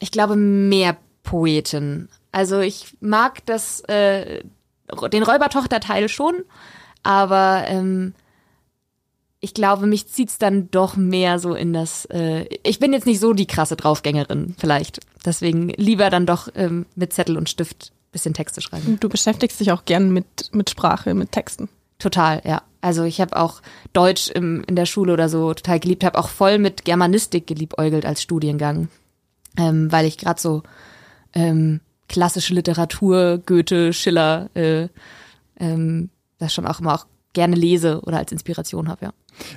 [0.00, 2.08] Ich glaube mehr Poetin.
[2.32, 4.42] Also ich mag das, äh,
[5.12, 6.44] den Räubertochter-Teil schon,
[7.08, 8.12] aber ähm,
[9.40, 12.04] ich glaube, mich zieht's dann doch mehr so in das.
[12.04, 15.00] Äh, ich bin jetzt nicht so die krasse Draufgängerin, vielleicht.
[15.24, 18.98] Deswegen lieber dann doch ähm, mit Zettel und Stift bisschen Texte schreiben.
[19.00, 21.70] Du beschäftigst dich auch gern mit, mit Sprache, mit Texten.
[21.98, 22.62] Total, ja.
[22.82, 23.62] Also ich habe auch
[23.94, 28.04] Deutsch im, in der Schule oder so total geliebt, habe auch voll mit Germanistik geliebäugelt
[28.04, 28.88] als Studiengang,
[29.56, 30.62] ähm, weil ich gerade so
[31.32, 34.88] ähm, klassische Literatur, Goethe, Schiller, äh,
[35.58, 39.12] ähm, das schon auch immer auch gerne lese oder als Inspiration habe, ja.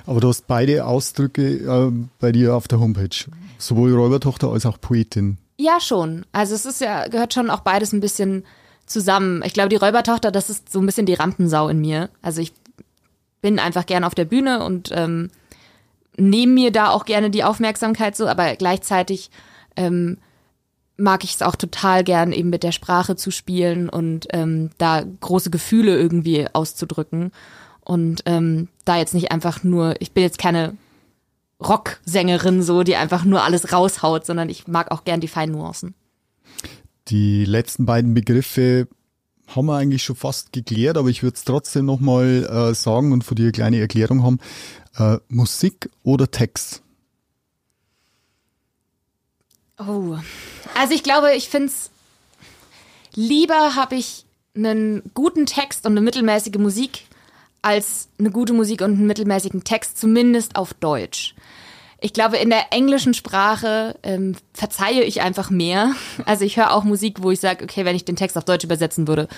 [0.06, 3.16] Aber du hast beide Ausdrücke äh, bei dir auf der Homepage,
[3.58, 5.38] sowohl Räubertochter als auch Poetin.
[5.58, 6.24] Ja, schon.
[6.32, 8.44] Also es ist ja, gehört schon auch beides ein bisschen
[8.86, 9.42] zusammen.
[9.44, 12.10] Ich glaube, die Räubertochter, das ist so ein bisschen die Rampensau in mir.
[12.20, 12.52] Also ich
[13.40, 15.30] bin einfach gerne auf der Bühne und ähm,
[16.16, 19.30] nehme mir da auch gerne die Aufmerksamkeit so, aber gleichzeitig
[19.76, 20.18] ähm,
[20.96, 25.02] mag ich es auch total gern, eben mit der Sprache zu spielen und ähm, da
[25.20, 27.32] große Gefühle irgendwie auszudrücken.
[27.80, 30.76] Und ähm, da jetzt nicht einfach nur, ich bin jetzt keine
[31.60, 35.94] Rocksängerin so, die einfach nur alles raushaut, sondern ich mag auch gern die feinen Nuancen.
[37.08, 38.86] Die letzten beiden Begriffe
[39.48, 43.24] haben wir eigentlich schon fast geklärt, aber ich würde es trotzdem nochmal äh, sagen und
[43.24, 44.38] von dir eine kleine Erklärung haben.
[44.96, 46.81] Äh, Musik oder Text?
[49.88, 50.18] Oh,
[50.78, 51.90] also ich glaube, ich finde es
[53.14, 54.24] lieber habe ich
[54.54, 57.06] einen guten Text und eine mittelmäßige Musik
[57.62, 61.34] als eine gute Musik und einen mittelmäßigen Text, zumindest auf Deutsch.
[62.00, 65.94] Ich glaube, in der englischen Sprache ähm, verzeihe ich einfach mehr.
[66.26, 68.64] Also ich höre auch Musik, wo ich sage, okay, wenn ich den Text auf Deutsch
[68.64, 69.28] übersetzen würde,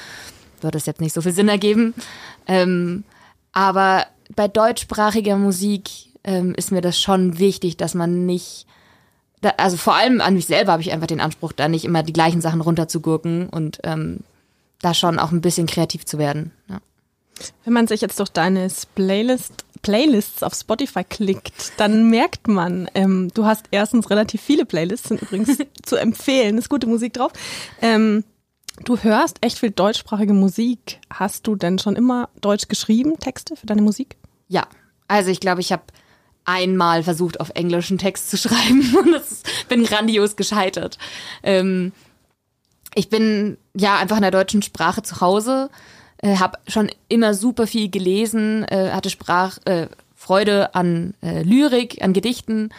[0.62, 1.94] würde es jetzt nicht so viel Sinn ergeben.
[2.46, 3.04] Ähm,
[3.52, 5.90] aber bei deutschsprachiger Musik
[6.24, 8.66] ähm, ist mir das schon wichtig, dass man nicht,
[9.44, 12.02] da, also vor allem an mich selber habe ich einfach den Anspruch, da nicht immer
[12.02, 14.20] die gleichen Sachen runterzugurken und ähm,
[14.80, 16.52] da schon auch ein bisschen kreativ zu werden.
[16.68, 16.78] Ja.
[17.64, 23.30] Wenn man sich jetzt durch deine Playlist, Playlists auf Spotify klickt, dann merkt man, ähm,
[23.34, 27.32] du hast erstens relativ viele Playlists, sind übrigens zu empfehlen, ist gute Musik drauf.
[27.82, 28.24] Ähm,
[28.84, 31.00] du hörst echt viel deutschsprachige Musik.
[31.10, 34.16] Hast du denn schon immer deutsch geschrieben, Texte für deine Musik?
[34.48, 34.66] Ja,
[35.06, 35.82] also ich glaube, ich habe
[36.44, 40.98] einmal versucht, auf englischen Text zu schreiben und das bin grandios gescheitert.
[41.42, 41.92] Ähm,
[42.94, 45.70] ich bin ja einfach in der deutschen Sprache zu Hause
[46.24, 52.02] äh, habe schon immer super viel gelesen, äh, hatte Sprach, äh, Freude an äh, Lyrik,
[52.02, 52.70] an Gedichten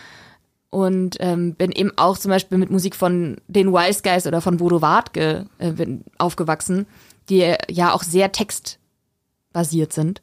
[0.72, 4.58] und ähm, bin eben auch zum Beispiel mit Musik von den Wise Guys oder von
[4.58, 5.74] Bodo Wartke äh,
[6.18, 6.88] aufgewachsen,
[7.30, 10.22] die ja auch sehr textbasiert sind.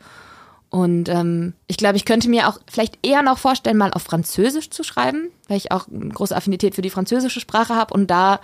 [0.72, 4.70] Und ähm, ich glaube, ich könnte mir auch vielleicht eher noch vorstellen, mal auf Französisch
[4.70, 8.40] zu schreiben, weil ich auch eine große Affinität für die französische Sprache habe und da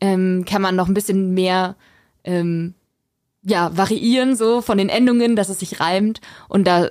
[0.00, 1.74] ähm, kann man noch ein bisschen mehr
[2.22, 2.74] ähm,
[3.42, 6.88] ja, variieren so von den Endungen, dass es sich reimt und da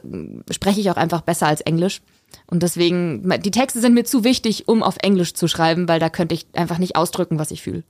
[0.51, 2.01] spreche ich auch einfach besser als Englisch.
[2.45, 6.09] Und deswegen, die Texte sind mir zu wichtig, um auf Englisch zu schreiben, weil da
[6.09, 7.83] könnte ich einfach nicht ausdrücken, was ich fühle.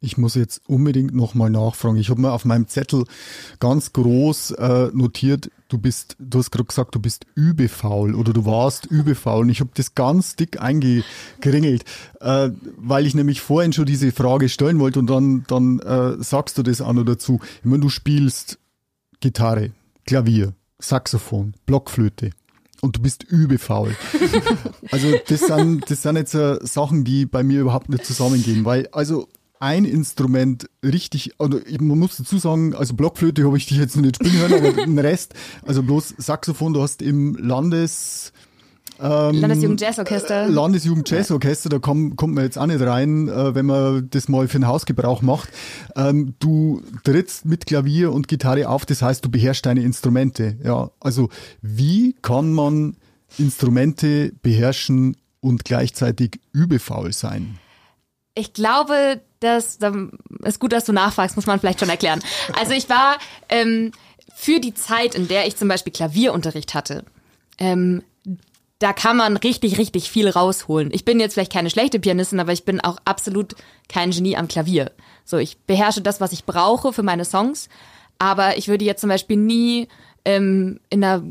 [0.00, 1.96] Ich muss jetzt unbedingt nochmal nachfragen.
[1.96, 3.04] Ich habe mir auf meinem Zettel
[3.58, 8.44] ganz groß äh, notiert, du bist, du hast gerade gesagt, du bist übefaul oder du
[8.44, 9.42] warst übefaul.
[9.42, 11.84] Und ich habe das ganz dick eingeringelt,
[12.20, 16.56] äh, weil ich nämlich vorhin schon diese Frage stellen wollte und dann, dann äh, sagst
[16.58, 17.40] du das an oder dazu.
[17.58, 18.58] Ich meine, du spielst
[19.18, 19.72] Gitarre,
[20.06, 22.30] Klavier, Saxophon, Blockflöte
[22.80, 23.96] und du bist übefaul.
[24.92, 28.88] also das sind, das sind jetzt äh, Sachen, die bei mir überhaupt nicht zusammengehen, weil
[28.92, 29.26] also
[29.60, 34.02] ein Instrument richtig, also man muss dazu sagen, also Blockflöte habe ich dich jetzt noch
[34.02, 35.34] nicht spielen hören, aber den Rest,
[35.66, 38.32] also bloß Saxophon, du hast im Landes...
[39.00, 40.46] Ähm, Landesjugend Jazzorchester.
[40.46, 44.28] Äh, Landesjugend Jazzorchester, da komm, kommt man jetzt auch nicht rein, äh, wenn man das
[44.28, 45.50] mal für den Hausgebrauch macht.
[45.94, 50.56] Ähm, du trittst mit Klavier und Gitarre auf, das heißt, du beherrschst deine Instrumente.
[50.64, 51.28] Ja, also
[51.62, 52.96] wie kann man
[53.36, 57.58] Instrumente beherrschen und gleichzeitig übefaul sein?
[58.38, 59.78] Ich glaube, das
[60.44, 62.20] ist gut, dass du nachfragst, muss man vielleicht schon erklären.
[62.58, 63.18] Also ich war
[63.48, 63.92] ähm,
[64.34, 67.04] für die Zeit, in der ich zum Beispiel Klavierunterricht hatte,
[67.58, 68.02] ähm,
[68.78, 70.90] da kann man richtig, richtig viel rausholen.
[70.92, 73.56] Ich bin jetzt vielleicht keine schlechte Pianistin, aber ich bin auch absolut
[73.88, 74.92] kein Genie am Klavier.
[75.24, 77.68] So, ich beherrsche das, was ich brauche für meine Songs,
[78.20, 79.88] aber ich würde jetzt zum Beispiel nie
[80.24, 81.24] ähm, in einer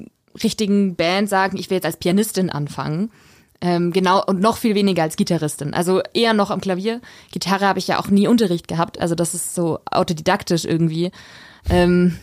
[0.44, 3.12] richtigen Band sagen, ich will jetzt als Pianistin anfangen.
[3.60, 5.74] Ähm, genau, und noch viel weniger als Gitarristin.
[5.74, 7.02] Also eher noch am Klavier.
[7.32, 9.00] Gitarre habe ich ja auch nie Unterricht gehabt.
[9.00, 11.12] Also das ist so autodidaktisch irgendwie.
[11.70, 12.18] Ähm,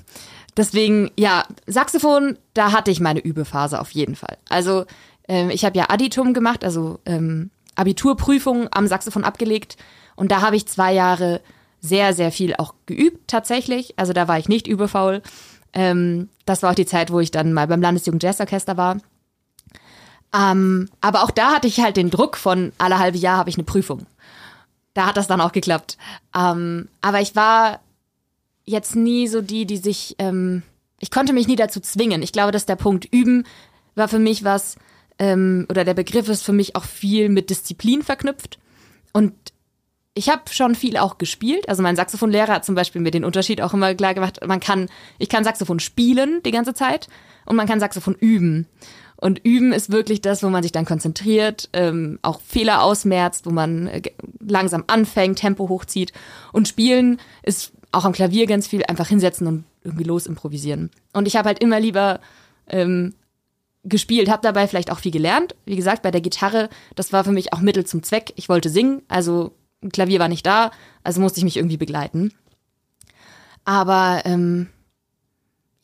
[0.57, 4.39] deswegen, ja, Saxophon, da hatte ich meine Übephase auf jeden Fall.
[4.49, 4.85] Also
[5.29, 9.77] ähm, ich habe ja Additum gemacht, also ähm, Abiturprüfungen am Saxophon abgelegt.
[10.15, 11.41] Und da habe ich zwei Jahre
[11.81, 13.95] sehr, sehr viel auch geübt tatsächlich.
[13.99, 15.21] Also da war ich nicht überfaul.
[15.73, 18.99] Ähm, das war auch die Zeit, wo ich dann mal beim Landesjugend Jazzorchester war.
[20.35, 23.57] Ähm, aber auch da hatte ich halt den Druck von alle halbe Jahr habe ich
[23.57, 24.07] eine Prüfung.
[24.93, 25.97] Da hat das dann auch geklappt.
[26.37, 27.81] Ähm, aber ich war
[28.65, 30.63] jetzt nie so die, die sich, ähm,
[30.99, 32.23] ich konnte mich nie dazu zwingen.
[32.23, 33.45] Ich glaube, dass der Punkt üben
[33.95, 34.77] war für mich was,
[35.19, 38.59] ähm, oder der Begriff ist für mich auch viel mit Disziplin verknüpft.
[39.13, 39.33] Und
[40.15, 41.69] ich habe schon viel auch gespielt.
[41.69, 44.41] Also mein Saxophonlehrer hat zum Beispiel mir den Unterschied auch immer klar gemacht.
[44.45, 47.09] Man kann, ich kann Saxophon spielen die ganze Zeit
[47.47, 48.67] und man kann Saxophon üben.
[49.17, 53.51] Und üben ist wirklich das, wo man sich dann konzentriert, ähm, auch Fehler ausmerzt, wo
[53.51, 54.03] man äh,
[54.41, 56.13] langsam anfängt, Tempo hochzieht.
[56.53, 60.91] Und spielen ist auch am Klavier ganz viel einfach hinsetzen und irgendwie los improvisieren.
[61.13, 62.21] Und ich habe halt immer lieber
[62.69, 63.15] ähm,
[63.85, 65.55] gespielt, habe dabei vielleicht auch viel gelernt.
[65.65, 68.33] Wie gesagt, bei der Gitarre, das war für mich auch Mittel zum Zweck.
[68.37, 69.53] Ich wollte singen, also
[69.93, 70.71] Klavier war nicht da,
[71.03, 72.33] also musste ich mich irgendwie begleiten.
[73.65, 74.69] Aber ähm,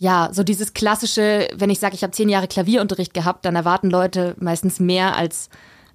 [0.01, 3.91] ja, so dieses klassische, wenn ich sage, ich habe zehn Jahre Klavierunterricht gehabt, dann erwarten
[3.91, 5.51] Leute meistens mehr als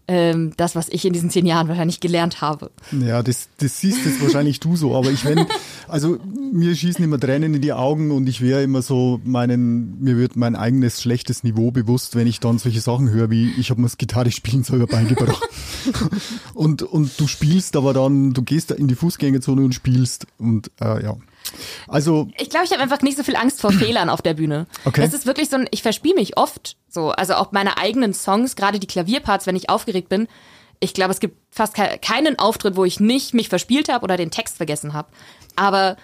[0.07, 2.69] ähm, das, was ich in diesen zehn Jahren wahrscheinlich gelernt habe.
[2.91, 5.47] Ja, das, das siehst jetzt wahrscheinlich du so, aber ich wenn,
[5.87, 6.19] also
[6.53, 10.35] mir schießen immer Tränen in die Augen und ich wäre immer so meinen, mir wird
[10.35, 13.87] mein eigenes schlechtes Niveau bewusst, wenn ich dann solche Sachen höre, wie ich habe mir
[13.87, 15.49] das Gitarre spielen selber beigebracht.
[16.53, 20.69] und, und du spielst aber dann, du gehst da in die Fußgängerzone und spielst und
[20.79, 21.17] äh, ja.
[21.87, 24.67] Also ich glaube, ich habe einfach nicht so viel Angst vor Fehlern auf der Bühne.
[24.85, 25.03] Okay.
[25.03, 28.55] Es ist wirklich so ein, ich verspiele mich oft so, also auch meine eigenen Songs,
[28.55, 30.27] gerade die Klavierparts, wenn ich aufgeregt bin.
[30.79, 34.17] Ich glaube, es gibt fast ke keinen Auftritt, wo ich nicht mich verspielt habe oder
[34.17, 35.07] den Text vergessen habe.
[35.55, 35.97] Aber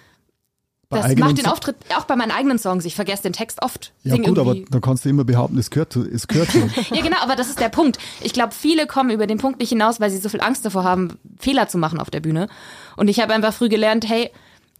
[0.92, 2.84] das macht den Auftritt auch bei meinen eigenen Songs.
[2.84, 3.92] Ich vergesse den Text oft.
[4.02, 6.70] Ja gut, aber dann kannst du immer behaupten, es gehört, es gehört schon.
[6.90, 7.98] ja genau, aber das ist der Punkt.
[8.20, 10.84] Ich glaube, viele kommen über den Punkt nicht hinaus, weil sie so viel Angst davor
[10.84, 12.48] haben, Fehler zu machen auf der Bühne.
[12.96, 14.30] Und ich habe einfach früh gelernt, hey,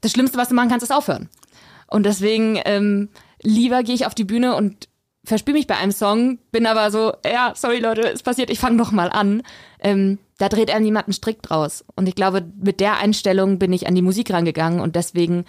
[0.03, 1.31] das Schlimmste, was du machen kannst, ist aufhören.
[1.87, 3.09] Und deswegen ähm,
[3.43, 4.89] lieber gehe ich auf die Bühne und
[5.25, 8.77] verspiele mich bei einem Song, bin aber so, ja, sorry Leute, es passiert, ich fange
[8.77, 9.43] noch mal an.
[9.81, 11.85] Ähm, da dreht einem niemand einen Strick draus.
[11.95, 15.45] Und ich glaube, mit der Einstellung bin ich an die Musik rangegangen und deswegen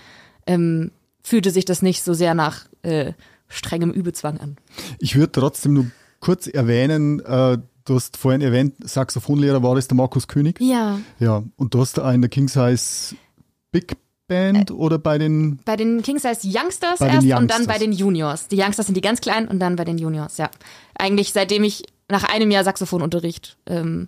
[0.45, 0.91] ähm,
[1.23, 3.13] fühlte sich das nicht so sehr nach äh,
[3.47, 4.57] strengem Übezwang an.
[4.99, 5.87] Ich würde trotzdem nur
[6.19, 10.59] kurz erwähnen, äh, du hast vorhin erwähnt, Saxophonlehrer war das der Markus König.
[10.61, 10.99] Ja.
[11.19, 13.15] Ja, und du hast da in der King Size
[13.71, 13.97] Big
[14.33, 15.59] Band äh, oder bei den?
[15.65, 17.39] Bei den King Size Youngsters erst Youngsters.
[17.39, 18.47] und dann bei den Juniors.
[18.47, 20.49] Die Youngsters sind die ganz kleinen und dann bei den Juniors, ja.
[20.95, 23.57] Eigentlich seitdem ich nach einem Jahr Saxophonunterricht.
[23.67, 24.07] Ähm,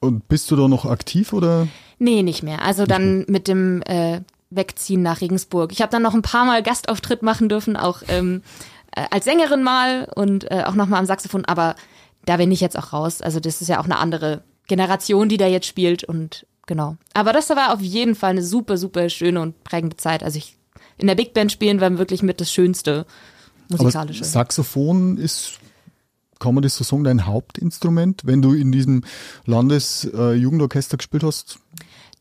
[0.00, 1.68] und bist du da noch aktiv oder?
[1.98, 2.62] Nee, nicht mehr.
[2.62, 5.72] Also dann mit dem äh, Wegziehen nach Regensburg.
[5.72, 8.42] Ich habe dann noch ein paar Mal Gastauftritt machen dürfen, auch ähm,
[8.94, 11.74] äh, als Sängerin mal und äh, auch nochmal am Saxophon, aber
[12.24, 13.20] da bin ich jetzt auch raus.
[13.20, 16.96] Also das ist ja auch eine andere Generation, die da jetzt spielt und genau.
[17.14, 20.22] Aber das war auf jeden Fall eine super, super schöne und prägende Zeit.
[20.22, 20.56] Also ich
[20.98, 23.06] in der Big Band spielen war wirklich mit das Schönste
[23.68, 24.20] musikalische.
[24.20, 25.58] Aber Saxophon ist
[26.38, 29.02] kann man das so sagen, dein Hauptinstrument, wenn du in diesem
[29.46, 31.58] Landesjugendorchester äh, gespielt hast?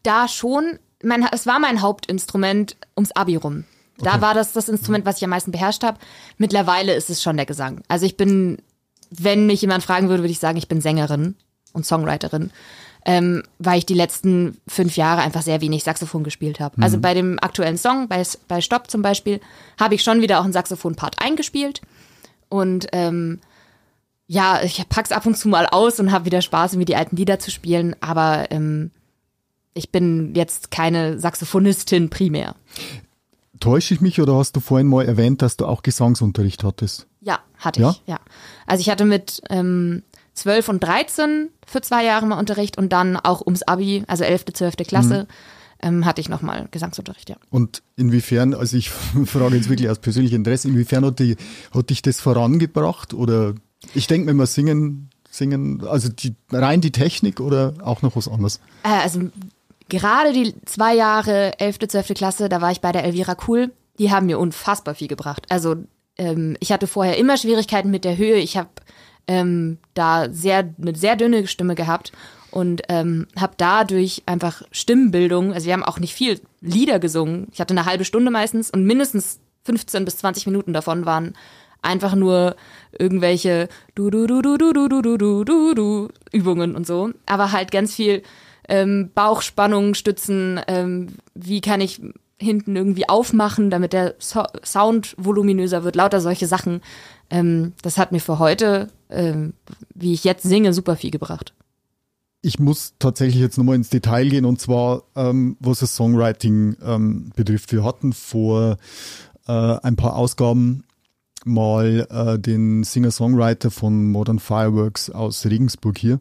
[0.02, 0.80] Da schon.
[1.04, 3.66] Mein, es war mein Hauptinstrument ums Abi rum.
[4.00, 4.22] Da okay.
[4.22, 6.00] war das das Instrument, was ich am meisten beherrscht habe.
[6.38, 7.82] Mittlerweile ist es schon der Gesang.
[7.88, 8.58] Also ich bin,
[9.12, 11.36] wenn mich jemand fragen würde, würde ich sagen, ich bin Sängerin
[11.74, 12.52] und Songwriterin,
[13.08, 16.76] ähm, weil ich die letzten fünf Jahre einfach sehr wenig Saxophon gespielt habe.
[16.76, 16.84] Also mhm.
[16.84, 19.40] Also bei dem aktuellen Song, bei, bei Stopp zum Beispiel,
[19.80, 21.82] habe ich schon wieder auch einen Saxophon-Part eingespielt.
[22.50, 23.40] Und ähm,
[24.28, 27.16] ja, ich pack's ab und zu mal aus und habe wieder Spaß, mir die alten
[27.16, 28.92] Lieder zu spielen, aber ähm,
[29.74, 32.56] ich bin jetzt keine Saxophonistin primär.
[33.62, 37.08] Täusche ich mich oder hast du vorhin mal erwähnt, dass du auch Gesangsunterricht hattest?
[37.22, 37.92] Ja, hatte ja?
[37.92, 38.20] ich, ja.
[38.66, 40.04] Also ich hatte mit ähm,
[40.38, 44.46] 12 und 13 für zwei Jahre mal Unterricht und dann auch ums Abi, also 11.,
[44.54, 44.76] 12.
[44.88, 45.28] Klasse,
[45.82, 45.88] mhm.
[45.88, 47.38] ähm, hatte ich nochmal Gesangsunterricht, ja.
[47.50, 48.90] Und inwiefern, also ich
[49.26, 51.38] frage jetzt wirklich aus persönlichem Interesse, inwiefern hat, die,
[51.74, 53.56] hat dich das vorangebracht oder
[53.96, 58.28] ich denke, wenn wir singen, singen, also die, rein die Technik oder auch noch was
[58.28, 58.60] anderes?
[58.84, 59.22] Äh, also
[59.90, 62.08] gerade die zwei Jahre, 11., 12.
[62.14, 65.48] Klasse, da war ich bei der Elvira Cool, die haben mir unfassbar viel gebracht.
[65.50, 65.78] Also
[66.18, 68.36] ähm, ich hatte vorher immer Schwierigkeiten mit der Höhe.
[68.36, 68.70] Ich habe
[69.28, 72.12] ähm, da sehr eine sehr dünne Stimme gehabt
[72.52, 77.48] und ähm, habe dadurch einfach Stimmbildung, also wir haben auch nicht viel Lieder gesungen.
[77.52, 81.36] Ich hatte eine halbe Stunde meistens und mindestens 15 bis 20 Minuten davon waren
[81.82, 82.56] einfach nur
[82.98, 87.12] irgendwelche du du du du du du du du du du du Übungen und so,
[87.26, 88.24] aber halt ganz viel
[88.68, 92.02] ähm, Bauchspannung stützen, ähm, wie kann ich
[92.40, 96.82] hinten irgendwie aufmachen, damit der so Sound voluminöser wird, lauter solche Sachen.
[97.30, 99.54] Ähm, das hat mir für heute, ähm,
[99.94, 101.54] wie ich jetzt singe, super viel gebracht.
[102.42, 107.32] Ich muss tatsächlich jetzt nochmal ins Detail gehen und zwar, ähm, was das Songwriting ähm,
[107.36, 107.72] betrifft.
[107.72, 108.78] Wir hatten vor
[109.48, 110.84] äh, ein paar Ausgaben
[111.46, 116.20] mal äh, den Singer-Songwriter von Modern Fireworks aus Regensburg hier.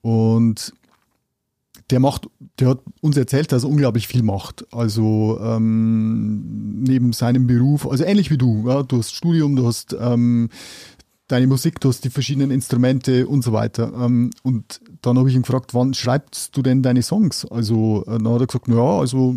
[0.00, 0.72] Und
[1.90, 4.66] der macht, der hat uns erzählt, dass er unglaublich viel macht.
[4.72, 9.94] Also ähm, neben seinem Beruf, also ähnlich wie du, ja, du hast Studium, du hast
[9.98, 10.48] ähm,
[11.28, 13.92] deine Musik, du hast die verschiedenen Instrumente und so weiter.
[13.94, 17.44] Ähm, und dann habe ich ihn gefragt, wann schreibst du denn deine Songs?
[17.46, 19.36] Also äh, dann hat er gesagt, ja, also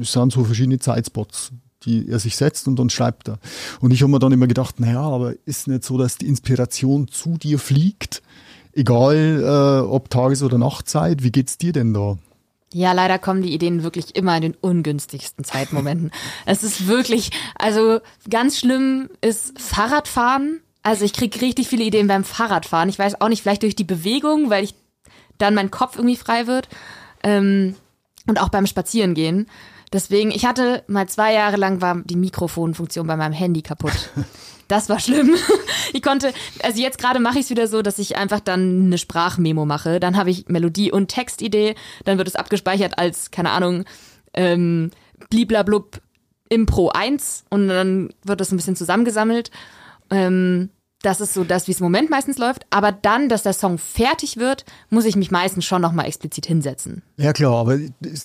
[0.00, 1.52] es sind so verschiedene Zeitspots
[1.84, 3.38] die er sich setzt und dann schreibt er.
[3.80, 7.08] Und ich habe mir dann immer gedacht, naja, aber ist nicht so, dass die Inspiration
[7.08, 8.22] zu dir fliegt,
[8.72, 11.22] egal äh, ob Tages- oder Nachtzeit.
[11.22, 12.18] Wie geht's dir denn da?
[12.72, 16.10] Ja, leider kommen die Ideen wirklich immer in den ungünstigsten Zeitmomenten.
[16.46, 18.00] es ist wirklich, also
[18.30, 20.60] ganz schlimm ist Fahrradfahren.
[20.82, 22.88] Also ich kriege richtig viele Ideen beim Fahrradfahren.
[22.88, 24.74] Ich weiß auch nicht, vielleicht durch die Bewegung, weil ich
[25.38, 26.68] dann mein Kopf irgendwie frei wird.
[27.22, 27.76] Ähm,
[28.26, 29.46] und auch beim Spazierengehen.
[29.92, 34.10] Deswegen, ich hatte mal zwei Jahre lang war die Mikrofonfunktion bei meinem Handy kaputt.
[34.68, 35.34] Das war schlimm.
[35.92, 38.96] Ich konnte, also jetzt gerade mache ich es wieder so, dass ich einfach dann eine
[38.96, 40.00] Sprachmemo mache.
[40.00, 41.74] Dann habe ich Melodie und Textidee.
[42.06, 43.84] Dann wird es abgespeichert als, keine Ahnung,
[44.32, 44.90] ähm,
[45.28, 46.00] bliblablub
[46.48, 49.50] Impro 1 und dann wird das ein bisschen zusammengesammelt.
[50.12, 50.70] Ähm,
[51.02, 52.64] das ist so das, wie es im Moment meistens läuft.
[52.70, 57.02] Aber dann, dass der Song fertig wird, muss ich mich meistens schon nochmal explizit hinsetzen.
[57.16, 57.78] Ja klar, aber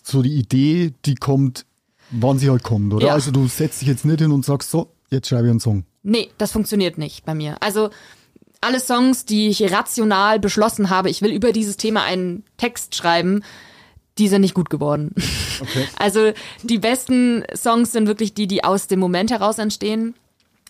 [0.03, 1.65] so die Idee, die kommt,
[2.11, 3.07] wann sie halt kommt, oder?
[3.07, 3.13] Ja.
[3.13, 5.85] Also du setzt dich jetzt nicht hin und sagst so, jetzt schreibe ich einen Song.
[6.03, 7.57] Nee, das funktioniert nicht bei mir.
[7.61, 7.89] Also
[8.61, 13.43] alle Songs, die ich rational beschlossen habe, ich will über dieses Thema einen Text schreiben,
[14.17, 15.13] die sind nicht gut geworden.
[15.59, 15.85] Okay.
[15.99, 16.31] Also
[16.63, 20.15] die besten Songs sind wirklich die, die aus dem Moment heraus entstehen.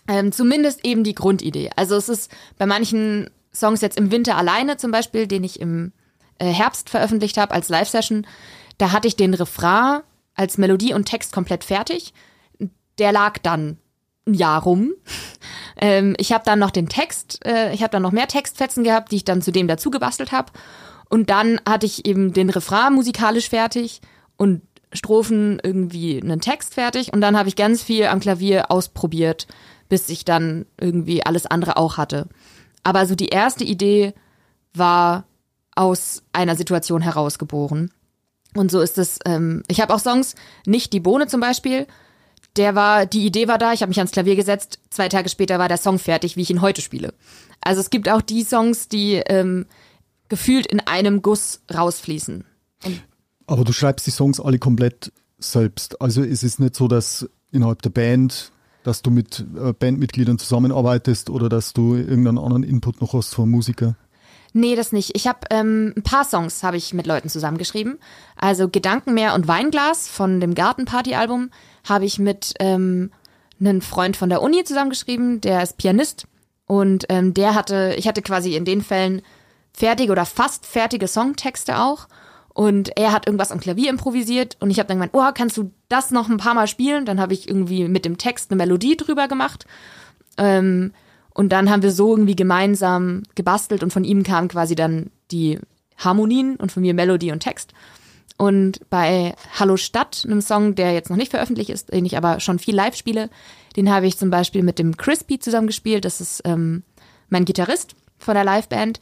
[0.08, 1.70] Ähm, zumindest eben die Grundidee.
[1.76, 5.92] Also es ist bei manchen Songs jetzt im Winter alleine zum Beispiel, den ich im
[6.38, 8.26] äh, Herbst veröffentlicht habe als Live-Session,
[8.78, 10.00] da hatte ich den Refrain
[10.34, 12.14] als Melodie und Text komplett fertig.
[12.98, 13.78] Der lag dann
[14.26, 14.92] ein Jahr rum.
[15.80, 19.12] Ähm, ich habe dann noch den Text, äh, ich habe dann noch mehr Textfetzen gehabt,
[19.12, 20.50] die ich dann zu dem dazu gebastelt habe.
[21.08, 24.00] Und dann hatte ich eben den Refrain musikalisch fertig
[24.36, 27.12] und Strophen irgendwie einen Text fertig.
[27.12, 29.46] Und dann habe ich ganz viel am Klavier ausprobiert,
[29.88, 32.28] bis ich dann irgendwie alles andere auch hatte.
[32.82, 34.14] Aber so die erste Idee
[34.74, 35.26] war
[35.74, 37.92] aus einer Situation herausgeboren.
[38.54, 39.18] Und so ist es.
[39.24, 40.34] Ähm, ich habe auch Songs,
[40.66, 41.86] nicht die Bohne zum Beispiel.
[42.56, 45.58] Der war, die Idee war da, ich habe mich ans Klavier gesetzt, zwei Tage später
[45.58, 47.14] war der Song fertig, wie ich ihn heute spiele.
[47.60, 49.66] Also es gibt auch die Songs, die ähm,
[50.28, 52.44] gefühlt in einem Guss rausfließen.
[53.46, 56.00] Aber du schreibst die Songs alle komplett selbst.
[56.00, 58.50] Also ist es nicht so, dass innerhalb der Band,
[58.88, 63.48] dass du mit äh, Bandmitgliedern zusammenarbeitest oder dass du irgendeinen anderen Input noch hast von
[63.50, 63.96] Musiker?
[64.54, 65.14] Nee, das nicht.
[65.14, 67.98] Ich habe ähm, ein paar Songs habe ich mit Leuten zusammengeschrieben.
[68.36, 71.50] Also Gedankenmeer und Weinglas von dem Gartenparty-Album
[71.86, 73.10] habe ich mit ähm,
[73.60, 76.26] einem Freund von der Uni zusammengeschrieben, der ist Pianist
[76.66, 79.20] und ähm, der hatte, ich hatte quasi in den Fällen
[79.74, 82.08] fertige oder fast fertige Songtexte auch
[82.58, 85.70] und er hat irgendwas am Klavier improvisiert und ich habe dann gemeint, oh, kannst du
[85.88, 87.04] das noch ein paar Mal spielen?
[87.04, 89.64] Dann habe ich irgendwie mit dem Text eine Melodie drüber gemacht.
[90.38, 90.90] Ähm,
[91.32, 95.60] und dann haben wir so irgendwie gemeinsam gebastelt und von ihm kamen quasi dann die
[95.98, 97.74] Harmonien und von mir Melodie und Text.
[98.38, 102.40] Und bei Hallo Stadt, einem Song, der jetzt noch nicht veröffentlicht ist, den ich aber
[102.40, 103.30] schon viel live spiele,
[103.76, 106.04] den habe ich zum Beispiel mit dem Crispy zusammengespielt.
[106.04, 106.82] Das ist ähm,
[107.28, 108.98] mein Gitarrist von der Liveband.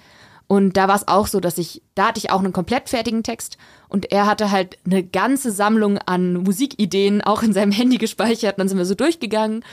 [0.49, 3.23] Und da war es auch so, dass ich, da hatte ich auch einen komplett fertigen
[3.25, 8.55] Text und er hatte halt eine ganze Sammlung an Musikideen auch in seinem Handy gespeichert.
[8.55, 9.65] Und dann sind wir so durchgegangen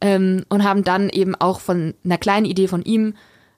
[0.00, 3.14] ähm, und haben dann eben auch von einer kleinen Idee von ihm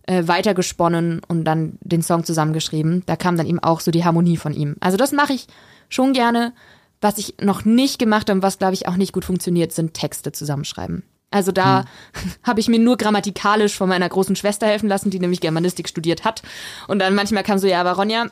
[0.07, 3.03] äh, weitergesponnen und dann den Song zusammengeschrieben.
[3.07, 4.77] Da kam dann eben auch so die Harmonie von ihm.
[4.81, 5.47] Also das mache ich
[5.89, 6.53] schon gerne.
[7.01, 10.33] Was ich noch nicht gemacht habe, was glaube ich auch nicht gut funktioniert, sind Texte
[10.33, 11.03] zusammenschreiben.
[11.33, 12.33] Also da hm.
[12.45, 16.24] habe ich mir nur grammatikalisch von meiner großen Schwester helfen lassen, die nämlich Germanistik studiert
[16.24, 16.43] hat.
[16.89, 18.26] Und dann manchmal kam so, ja, aber Ronja,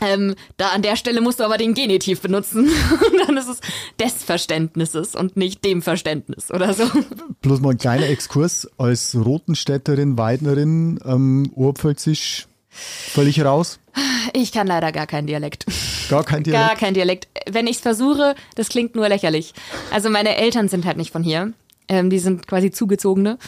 [0.00, 2.68] ähm, da an der Stelle musst du aber den Genitiv benutzen.
[3.12, 3.60] und dann ist es
[4.00, 6.84] des Verständnisses und nicht dem Verständnis oder so.
[7.42, 8.68] Bloß mal ein kleiner Exkurs.
[8.78, 13.78] Als Rotenstädterin, Weidnerin, ähm, Urpfälzisch völlig raus?
[14.32, 15.66] Ich kann leider gar keinen Dialekt.
[16.08, 16.68] Gar kein Dialekt?
[16.68, 17.28] Gar kein Dialekt.
[17.50, 19.52] Wenn ich es versuche, das klingt nur lächerlich.
[19.90, 21.52] Also meine Eltern sind halt nicht von hier.
[21.88, 23.38] Ähm, die sind quasi zugezogene.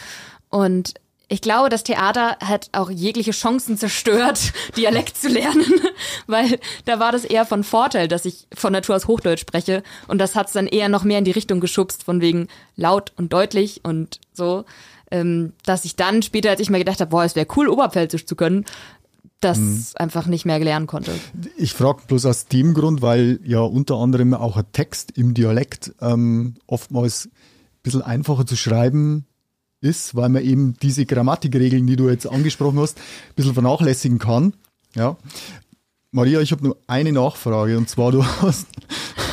[0.49, 0.93] Und
[1.27, 5.65] ich glaube, das Theater hat auch jegliche Chancen zerstört, Dialekt zu lernen,
[6.27, 10.19] weil da war das eher von Vorteil, dass ich von Natur aus Hochdeutsch spreche und
[10.19, 13.33] das hat es dann eher noch mehr in die Richtung geschubst, von wegen laut und
[13.33, 14.65] deutlich und so,
[15.11, 18.25] ähm, dass ich dann später, als ich mir gedacht habe, boah, es wäre cool, Oberpfälzisch
[18.25, 18.65] zu können,
[19.39, 19.85] das mhm.
[19.95, 21.11] einfach nicht mehr lernen konnte.
[21.57, 25.93] Ich frage bloß aus dem Grund, weil ja unter anderem auch ein Text im Dialekt
[26.01, 27.29] ähm, oftmals
[27.85, 29.25] bisschen einfacher zu schreiben
[29.79, 34.53] ist, weil man eben diese Grammatikregeln, die du jetzt angesprochen hast, ein bisschen vernachlässigen kann.
[34.95, 35.17] Ja.
[36.11, 38.67] Maria, ich habe nur eine Nachfrage und zwar du hast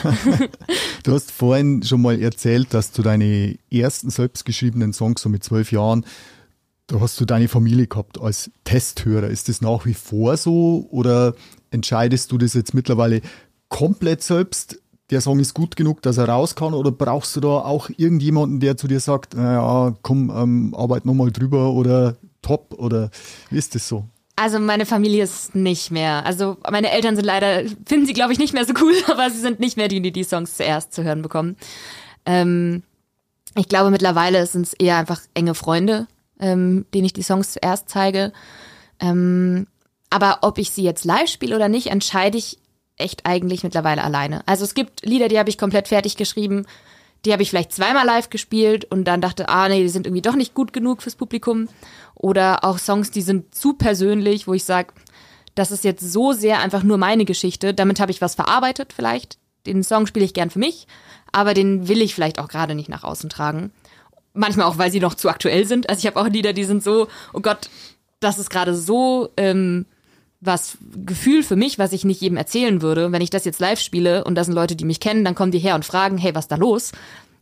[1.05, 5.73] du hast vorhin schon mal erzählt, dass du deine ersten selbstgeschriebenen Songs so mit zwölf
[5.73, 6.05] Jahren,
[6.89, 9.29] da hast du deine Familie gehabt als Testhörer.
[9.29, 11.35] Ist das nach wie vor so oder
[11.71, 13.23] entscheidest du das jetzt mittlerweile
[13.69, 14.82] komplett selbst
[15.13, 16.75] der Song ist gut genug, dass er raus kann?
[16.75, 21.31] Oder brauchst du da auch irgendjemanden, der zu dir sagt, naja, komm, ähm, arbeit nochmal
[21.31, 22.75] drüber oder top?
[22.79, 23.11] Oder
[23.51, 24.05] wie ist das so?
[24.37, 26.25] Also meine Familie ist nicht mehr.
[26.25, 29.39] Also meine Eltern sind leider, finden sie glaube ich nicht mehr so cool, aber sie
[29.39, 31.57] sind nicht mehr die, die die Songs zuerst zu hören bekommen.
[32.25, 32.83] Ähm,
[33.55, 36.07] ich glaube mittlerweile sind es eher einfach enge Freunde,
[36.41, 38.33] ähm, denen ich die Songs zuerst zeige.
[38.99, 39.67] Ähm,
[40.09, 42.59] aber ob ich sie jetzt live spiele oder nicht, entscheide ich
[42.97, 44.43] echt eigentlich mittlerweile alleine.
[44.47, 46.67] Also es gibt Lieder, die habe ich komplett fertig geschrieben,
[47.25, 50.23] die habe ich vielleicht zweimal live gespielt und dann dachte, ah nee, die sind irgendwie
[50.23, 51.69] doch nicht gut genug fürs Publikum.
[52.15, 54.93] Oder auch Songs, die sind zu persönlich, wo ich sage,
[55.55, 57.75] das ist jetzt so sehr einfach nur meine Geschichte.
[57.75, 59.39] Damit habe ich was verarbeitet vielleicht.
[59.67, 60.89] Den Song spiele ich gern für mich,
[61.31, 63.73] aber den will ich vielleicht auch gerade nicht nach außen tragen.
[64.35, 65.89] Manchmal auch, weil sie noch zu aktuell sind.
[65.89, 67.71] Also ich habe auch Lieder, die sind so, oh Gott,
[68.19, 69.87] das ist gerade so ähm,
[70.43, 70.77] was
[71.07, 73.13] Gefühl für mich, was ich nicht jedem erzählen würde.
[73.13, 75.53] Wenn ich das jetzt live spiele und das sind Leute, die mich kennen, dann kommen
[75.53, 76.93] die her und fragen, hey, was ist da los?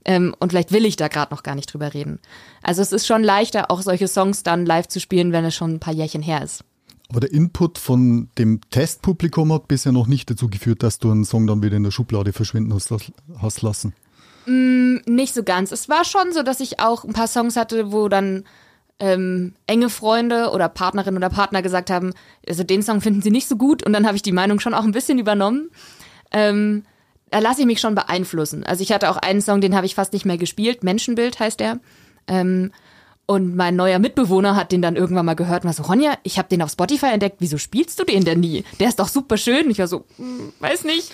[0.05, 2.21] Ähm, und vielleicht will ich da gerade noch gar nicht drüber reden.
[2.63, 5.73] Also es ist schon leichter, auch solche Songs dann live zu spielen, wenn es schon
[5.73, 6.65] ein paar Jährchen her ist.
[7.09, 11.25] Aber der Input von dem Testpublikum hat bisher noch nicht dazu geführt, dass du einen
[11.25, 12.95] Song dann wieder in der Schublade verschwinden hast,
[13.41, 13.95] hast lassen.
[14.47, 15.73] Mm, nicht so ganz.
[15.73, 18.45] Es war schon so, dass ich auch ein paar Songs hatte, wo dann
[19.01, 22.13] ähm, enge Freunde oder Partnerin oder Partner gesagt haben,
[22.49, 24.75] also den Song finden sie nicht so gut und dann habe ich die Meinung schon
[24.75, 25.71] auch ein bisschen übernommen.
[26.31, 26.85] Ähm,
[27.31, 28.65] da lasse ich mich schon beeinflussen.
[28.65, 31.61] Also ich hatte auch einen Song, den habe ich fast nicht mehr gespielt, Menschenbild heißt
[31.61, 31.81] der.
[32.29, 32.73] Ähm,
[33.27, 36.37] und mein neuer Mitbewohner hat den dann irgendwann mal gehört und war so, Ronja, ich
[36.37, 38.65] habe den auf Spotify entdeckt, wieso spielst du den denn nie?
[38.81, 39.71] Der ist doch super schön.
[39.71, 41.13] Ich war so, hm, weiß nicht.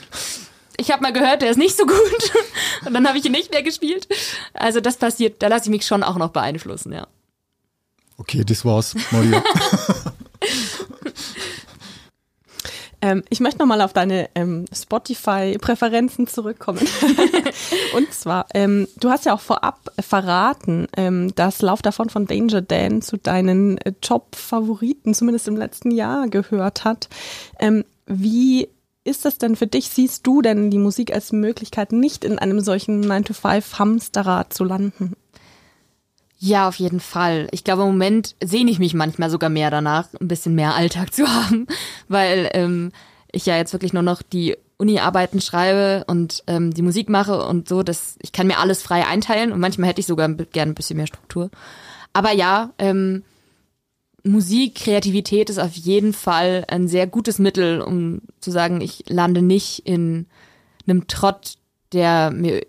[0.78, 2.32] Ich habe mal gehört, der ist nicht so gut.
[2.86, 4.08] Und dann habe ich ihn nicht mehr gespielt.
[4.54, 7.06] Also das passiert, da lasse ich mich schon auch noch beeinflussen, ja.
[8.18, 9.42] Okay, das war's, Maria.
[13.02, 16.80] Ähm, ich möchte nochmal auf deine ähm, Spotify-Präferenzen zurückkommen.
[17.96, 22.62] Und zwar, ähm, du hast ja auch vorab verraten, ähm, dass Lauf davon von Danger
[22.62, 27.08] Dan zu deinen äh, Top-Favoriten, zumindest im letzten Jahr, gehört hat.
[27.58, 28.68] Ähm, wie
[29.04, 29.90] ist das denn für dich?
[29.90, 35.16] Siehst du denn die Musik als Möglichkeit, nicht in einem solchen 9-to-5-Hamsterrad zu landen?
[36.38, 37.48] Ja, auf jeden Fall.
[37.50, 41.14] Ich glaube, im Moment sehne ich mich manchmal sogar mehr danach, ein bisschen mehr Alltag
[41.14, 41.66] zu haben,
[42.08, 42.92] weil ähm,
[43.32, 47.68] ich ja jetzt wirklich nur noch die Uni-Arbeiten schreibe und ähm, die Musik mache und
[47.68, 50.74] so, dass ich kann mir alles frei einteilen und manchmal hätte ich sogar gerne ein
[50.74, 51.50] bisschen mehr Struktur.
[52.12, 53.22] Aber ja, ähm,
[54.22, 59.40] Musik, Kreativität ist auf jeden Fall ein sehr gutes Mittel, um zu sagen, ich lande
[59.40, 60.26] nicht in
[60.86, 61.54] einem Trott,
[61.92, 62.66] der mir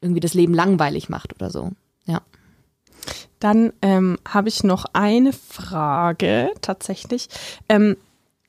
[0.00, 1.72] irgendwie das Leben langweilig macht oder so.
[3.38, 7.28] Dann ähm, habe ich noch eine Frage tatsächlich.
[7.68, 7.96] Ähm,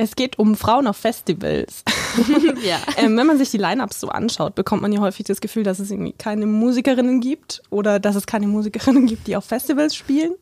[0.02, 1.84] es geht um Frauen auf Festivals.
[2.66, 2.80] ja.
[2.98, 5.78] ähm, wenn man sich die Line-Ups so anschaut, bekommt man ja häufig das Gefühl, dass
[5.78, 10.34] es irgendwie keine Musikerinnen gibt oder dass es keine Musikerinnen gibt, die auf Festivals spielen.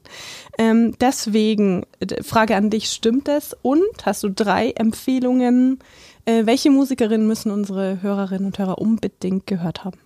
[0.58, 1.86] Ähm, deswegen
[2.24, 3.56] Frage an dich, stimmt es?
[3.62, 5.80] Und hast du drei Empfehlungen?
[6.24, 10.00] Äh, welche Musikerinnen müssen unsere Hörerinnen und Hörer unbedingt gehört haben?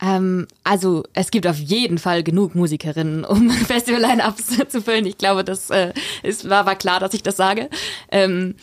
[0.00, 5.06] Ähm, also es gibt auf jeden Fall genug Musikerinnen, um Festival-Line-Ups zu füllen.
[5.06, 5.92] Ich glaube, das äh,
[6.22, 7.68] ist, war, war klar, dass ich das sage.
[8.10, 8.54] Ähm,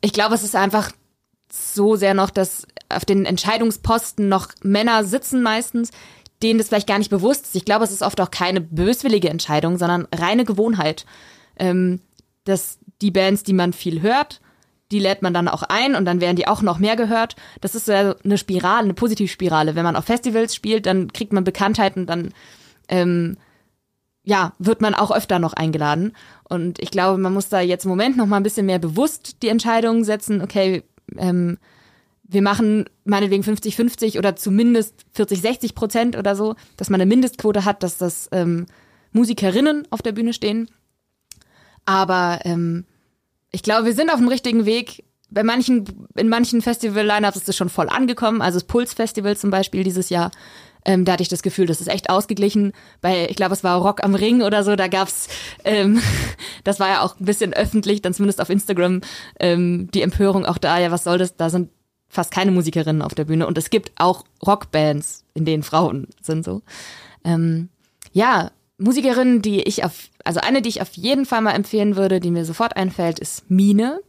[0.00, 0.92] ich glaube, es ist einfach
[1.50, 5.90] so sehr noch, dass auf den Entscheidungsposten noch Männer sitzen meistens,
[6.42, 7.56] denen das vielleicht gar nicht bewusst ist.
[7.56, 11.06] Ich glaube, es ist oft auch keine böswillige Entscheidung, sondern reine Gewohnheit.
[11.58, 12.00] Ähm,
[12.44, 14.40] dass die Bands, die man viel hört,
[14.92, 17.36] die lädt man dann auch ein und dann werden die auch noch mehr gehört.
[17.60, 19.74] Das ist so eine Spirale, eine Positivspirale.
[19.74, 22.32] Wenn man auf Festivals spielt, dann kriegt man Bekanntheit und dann
[22.88, 23.36] ähm,
[24.22, 26.12] ja, wird man auch öfter noch eingeladen.
[26.48, 29.42] Und ich glaube, man muss da jetzt im Moment noch mal ein bisschen mehr bewusst
[29.42, 30.82] die Entscheidungen setzen, okay,
[31.16, 31.58] ähm,
[32.28, 37.84] wir machen meinetwegen 50-50 oder zumindest 40-60 Prozent oder so, dass man eine Mindestquote hat,
[37.84, 38.66] dass das ähm,
[39.12, 40.68] Musikerinnen auf der Bühne stehen.
[41.84, 42.84] Aber ähm,
[43.56, 45.02] ich glaube, wir sind auf dem richtigen Weg.
[45.30, 48.42] Bei manchen, in manchen Festival-Lineups ist es schon voll angekommen.
[48.42, 50.30] Also das Puls-Festival zum Beispiel dieses Jahr.
[50.84, 52.72] Ähm, da hatte ich das Gefühl, das ist echt ausgeglichen.
[53.00, 55.28] Bei, ich glaube, es war Rock am Ring oder so, da gab's,
[55.64, 56.02] ähm,
[56.64, 59.00] das war ja auch ein bisschen öffentlich, dann zumindest auf Instagram,
[59.40, 61.34] ähm, die Empörung auch da, ja, was soll das?
[61.34, 61.70] Da sind
[62.10, 66.44] fast keine Musikerinnen auf der Bühne und es gibt auch Rockbands, in denen Frauen sind
[66.44, 66.60] so.
[67.24, 67.70] Ähm,
[68.12, 72.20] ja, Musikerinnen, die ich auf, also eine, die ich auf jeden Fall mal empfehlen würde,
[72.20, 74.00] die mir sofort einfällt, ist Mine.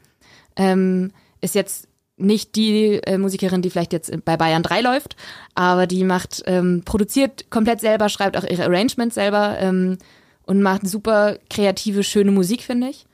[0.56, 1.88] Ähm, ist jetzt
[2.18, 5.16] nicht die äh, Musikerin, die vielleicht jetzt bei Bayern 3 läuft,
[5.54, 9.98] aber die macht, ähm, produziert komplett selber, schreibt auch ihre Arrangements selber ähm,
[10.44, 13.06] und macht super kreative, schöne Musik, finde ich.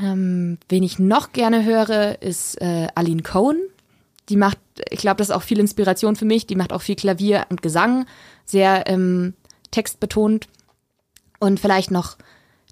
[0.00, 3.60] Ähm, wen ich noch gerne höre, ist äh, Aline Cohen.
[4.28, 4.58] Die macht,
[4.90, 6.46] ich glaube, das ist auch viel Inspiration für mich.
[6.46, 8.06] Die macht auch viel Klavier und Gesang,
[8.44, 9.34] sehr ähm,
[9.70, 10.48] textbetont.
[11.38, 12.16] Und vielleicht noch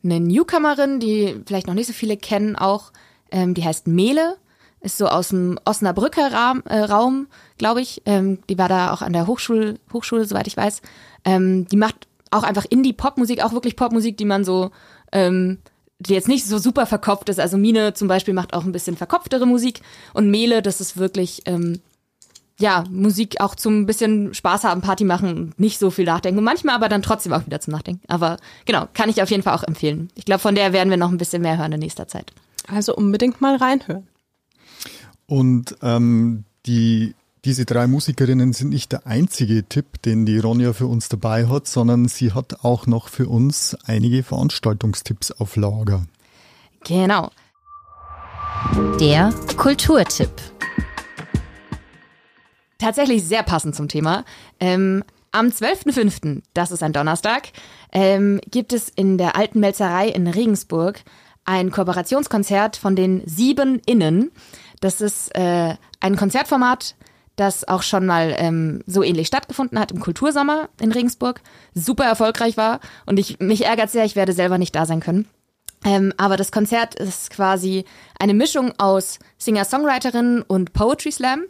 [0.02, 2.92] eine Newcomerin, die vielleicht noch nicht so viele kennen auch,
[3.30, 4.36] ähm, die heißt Mele,
[4.80, 7.26] ist so aus dem Osnabrücker Raum, äh, Raum
[7.58, 8.02] glaube ich.
[8.06, 10.82] Ähm, die war da auch an der Hochschule, Hochschule soweit ich weiß.
[11.24, 14.70] Ähm, die macht auch einfach Indie-Popmusik, auch wirklich Popmusik, die man so,
[15.12, 15.58] ähm,
[15.98, 17.40] die jetzt nicht so super verkopft ist.
[17.40, 19.80] Also Mine zum Beispiel macht auch ein bisschen verkopftere Musik
[20.12, 21.80] und Mele, das ist wirklich ähm,
[22.58, 26.38] ja, Musik auch zum bisschen Spaß haben, Party machen, nicht so viel nachdenken.
[26.38, 28.02] Und manchmal aber dann trotzdem auch wieder zum Nachdenken.
[28.08, 30.08] Aber genau, kann ich auf jeden Fall auch empfehlen.
[30.14, 32.32] Ich glaube, von der werden wir noch ein bisschen mehr hören in nächster Zeit.
[32.66, 34.06] Also unbedingt mal reinhören.
[35.26, 40.86] Und ähm, die, diese drei Musikerinnen sind nicht der einzige Tipp, den die Ronja für
[40.86, 46.06] uns dabei hat, sondern sie hat auch noch für uns einige Veranstaltungstipps auf Lager.
[46.84, 47.30] Genau.
[48.98, 50.30] Der Kulturtipp
[52.78, 54.24] tatsächlich sehr passend zum Thema.
[54.60, 55.02] Ähm,
[55.32, 57.48] am 12.05., das ist ein Donnerstag,
[57.92, 61.02] ähm, gibt es in der Alten Melzerei in Regensburg
[61.44, 64.30] ein Kooperationskonzert von den Sieben Innen.
[64.80, 66.96] Das ist äh, ein Konzertformat,
[67.36, 71.40] das auch schon mal ähm, so ähnlich stattgefunden hat im Kultursommer in Regensburg,
[71.74, 75.28] super erfolgreich war und ich mich ärgert sehr, ich werde selber nicht da sein können.
[75.84, 77.84] Ähm, aber das Konzert ist quasi
[78.18, 81.44] eine Mischung aus Singer-Songwriterinnen und Poetry Slam.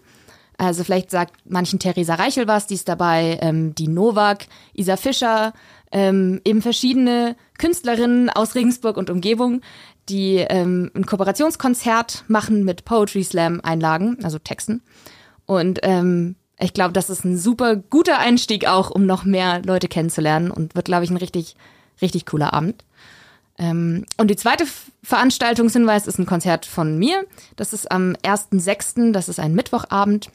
[0.58, 5.52] Also vielleicht sagt manchen Theresa Reichel was, die ist dabei, ähm, die Novak, Isa Fischer,
[5.92, 9.60] ähm, eben verschiedene Künstlerinnen aus Regensburg und Umgebung,
[10.08, 14.82] die ähm, ein Kooperationskonzert machen mit Poetry Slam Einlagen, also Texten.
[15.46, 19.88] Und ähm, ich glaube, das ist ein super guter Einstieg auch, um noch mehr Leute
[19.88, 21.56] kennenzulernen und wird, glaube ich, ein richtig,
[22.00, 22.84] richtig cooler Abend.
[23.58, 24.64] Ähm, und die zweite
[25.02, 27.24] Veranstaltungshinweis ist ein Konzert von mir.
[27.56, 30.30] Das ist am 1.6., das ist ein Mittwochabend.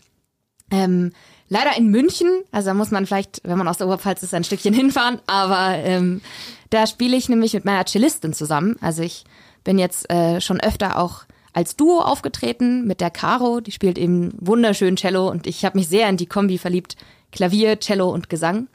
[0.72, 1.12] Ähm,
[1.50, 4.44] leider in München, also da muss man vielleicht, wenn man aus der Oberpfalz ist, ein
[4.44, 6.22] Stückchen hinfahren, aber ähm,
[6.70, 8.78] da spiele ich nämlich mit meiner Cellistin zusammen.
[8.82, 9.26] Also ich
[9.64, 14.34] bin jetzt äh, schon öfter auch als Duo aufgetreten mit der Caro, die spielt eben
[14.40, 16.96] wunderschön Cello und ich habe mich sehr in die Kombi verliebt,
[17.32, 18.68] Klavier, Cello und Gesang.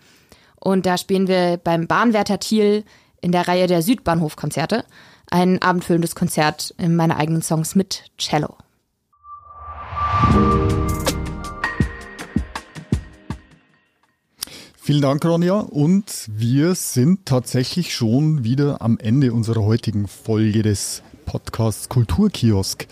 [0.60, 2.84] Und da spielen wir beim Bahnwärter Thiel
[3.20, 4.84] in der Reihe der Südbahnhofkonzerte
[5.30, 8.56] ein abendfüllendes Konzert in meine eigenen Songs mit Cello.
[14.86, 15.58] Vielen Dank, Ronja.
[15.58, 22.86] Und wir sind tatsächlich schon wieder am Ende unserer heutigen Folge des Podcasts Kulturkiosk.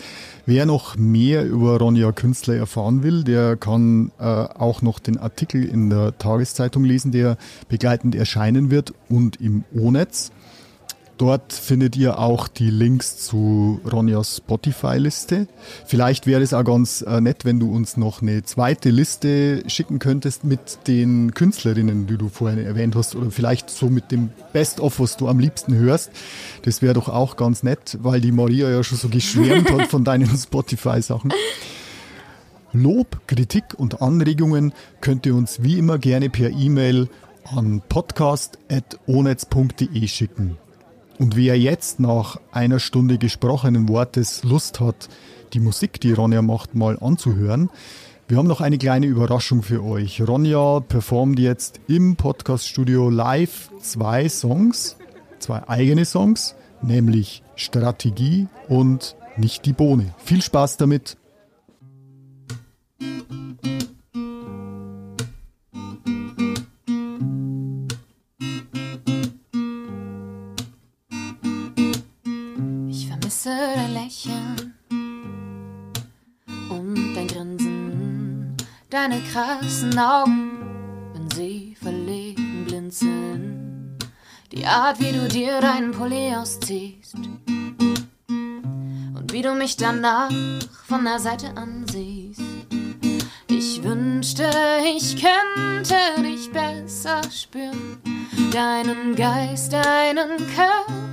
[0.45, 5.65] Wer noch mehr über Ronja Künstler erfahren will, der kann äh, auch noch den Artikel
[5.65, 7.39] in der Tageszeitung lesen, der
[7.69, 10.33] begleitend erscheinen wird und im O-Netz.
[11.17, 15.47] Dort findet ihr auch die Links zu Ronjas Spotify-Liste.
[15.87, 20.01] Vielleicht wäre es auch ganz äh, nett, wenn du uns noch eine zweite Liste schicken
[20.01, 24.99] könntest mit den Künstlerinnen, die du vorhin erwähnt hast, oder vielleicht so mit dem Best-of,
[24.99, 26.11] was du am liebsten hörst.
[26.63, 30.03] Das wäre doch auch ganz nett, weil die Maria ja schon so geschwärmt hat von
[30.03, 31.33] deinen Spotify-Sachen.
[32.73, 37.09] Lob, Kritik und Anregungen könnt ihr uns wie immer gerne per E-Mail
[37.45, 40.64] an podcast.onetz.de schicken.
[41.19, 45.09] Und wer jetzt nach einer Stunde gesprochenen Wortes Lust hat,
[45.53, 47.71] die Musik, die Ronja macht, mal anzuhören,
[48.27, 50.23] wir haben noch eine kleine Überraschung für euch.
[50.27, 54.97] Ronja performt jetzt im Podcaststudio live zwei Songs,
[55.39, 60.15] zwei eigene Songs, nämlich Strategie und Nicht die Bohne.
[60.19, 61.17] Viel Spaß damit!
[78.95, 80.53] Deine krassen Augen,
[81.15, 83.99] wenn sie verlegen blinzeln.
[84.53, 87.17] Die Art, wie du dir deinen Pulli ausziehst.
[88.29, 90.31] Und wie du mich danach
[90.87, 92.41] von der Seite ansiehst.
[93.49, 94.49] Ich wünschte,
[94.97, 97.99] ich könnte dich besser spüren.
[98.53, 101.04] Deinen Geist, deinen Körper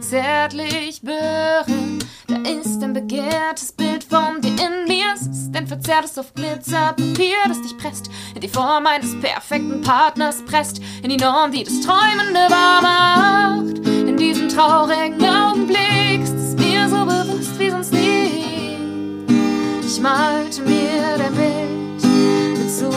[0.00, 1.98] zärtlich berühren.
[2.28, 5.14] Da ist ein begehrtes Bild von dir in mir.
[5.14, 8.10] Es ist ein verzerrtes auf Glitzerpapier, das dich presst.
[8.34, 10.80] In die Form eines perfekten Partners presst.
[11.02, 13.78] In die Norm, die das Träumende wahr macht.
[13.86, 18.46] In diesem traurigen Augenblick ist es mir so bewusst wie sonst nie.
[19.86, 22.90] Ich malte mir dein Bild mit so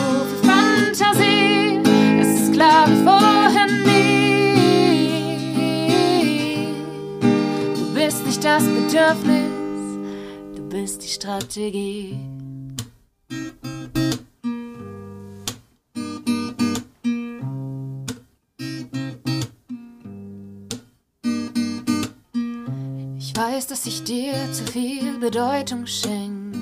[8.40, 9.98] nicht das Bedürfnis
[10.70, 12.18] bist die Strategie.
[23.18, 26.54] Ich weiß, dass ich dir zu viel Bedeutung schenke.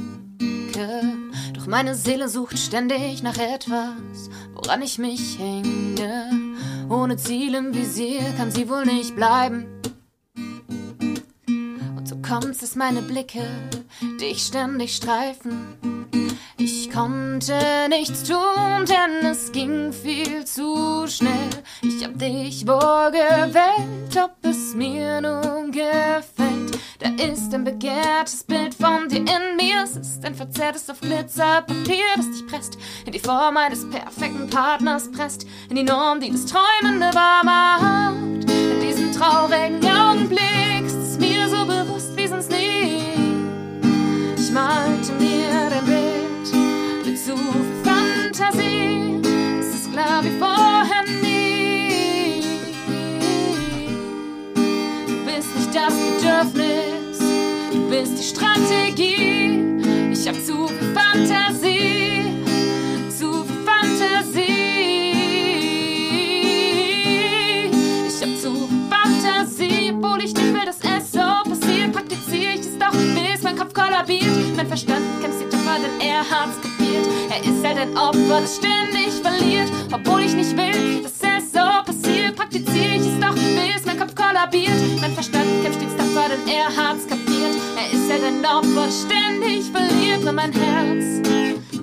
[1.55, 6.31] Doch meine Seele sucht ständig nach etwas, woran ich mich hänge.
[6.89, 9.67] Ohne Ziel im Visier kann sie wohl nicht bleiben
[12.29, 13.43] kommst, dass meine Blicke
[14.21, 15.75] dich ständig streifen.
[16.59, 17.57] Ich konnte
[17.89, 21.51] nichts tun, denn es ging viel zu schnell.
[21.83, 26.79] Ich hab dich wohl gewählt, ob es mir nun gefällt.
[26.99, 29.85] Da ist ein begehrtes Bild von dir in mir.
[29.85, 32.79] Es ist ein verzerrtes auf Glitzerpapier, das dich presst.
[33.07, 35.47] In die Form eines perfekten Partners presst.
[35.71, 38.51] In die Norm, die das Träumende wahr macht.
[38.51, 40.68] In diesem traurigen Augenblick
[44.59, 49.21] malte mir dein Bild mit zu viel Fantasie.
[49.61, 52.43] Es ist klar wie vorher nie.
[55.07, 57.19] Du bist nicht das Bedürfnis,
[57.73, 59.63] du bist die Strategie.
[60.13, 62.18] Ich hab zu viel Fantasie,
[73.59, 74.57] Kopf kollabiert.
[74.57, 77.07] Mein Verstand kämpft sich Töpfer, denn er hat's kapiert.
[77.29, 79.69] Er ist halt ein Opfer, das ständig verliert.
[79.93, 82.37] Obwohl ich nicht will, dass es so passiert.
[82.37, 84.79] Praktiziere ich es doch, bis mein Kopf kollabiert.
[85.01, 87.57] Mein Verstand kämpft stets Töpfer, denn er hat's kapiert.
[87.77, 90.23] Er ist halt ein Opfer, das ständig verliert.
[90.23, 91.21] Nur mein Herz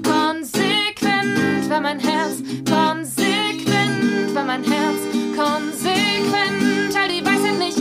[0.02, 5.02] konsequent, war mein Herz konsequent, war mein Herz
[5.35, 6.95] konsequent.
[6.95, 7.76] Halt die Weisheit nicht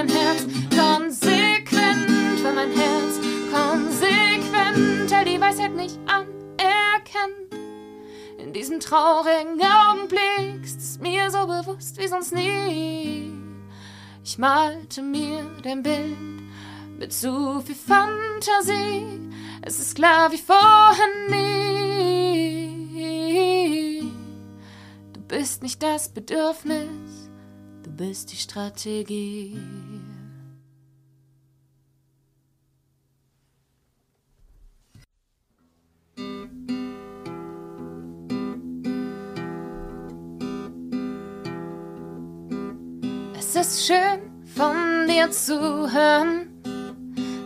[0.00, 3.20] mein Herz konsequent, weil mein Herz
[3.52, 7.54] konsequent all die Weisheit nicht anerkennt.
[8.38, 13.30] In diesem traurigen Augenblick ist es mir so bewusst wie sonst nie.
[14.24, 16.16] Ich malte mir dein Bild
[16.98, 19.04] mit zu viel Fantasie.
[19.60, 21.26] Es ist klar wie vorhin
[22.88, 24.10] nie.
[25.12, 27.28] Du bist nicht das Bedürfnis,
[27.82, 29.58] du bist die Strategie.
[43.52, 45.58] Es ist schön von dir zu
[45.92, 46.62] hören,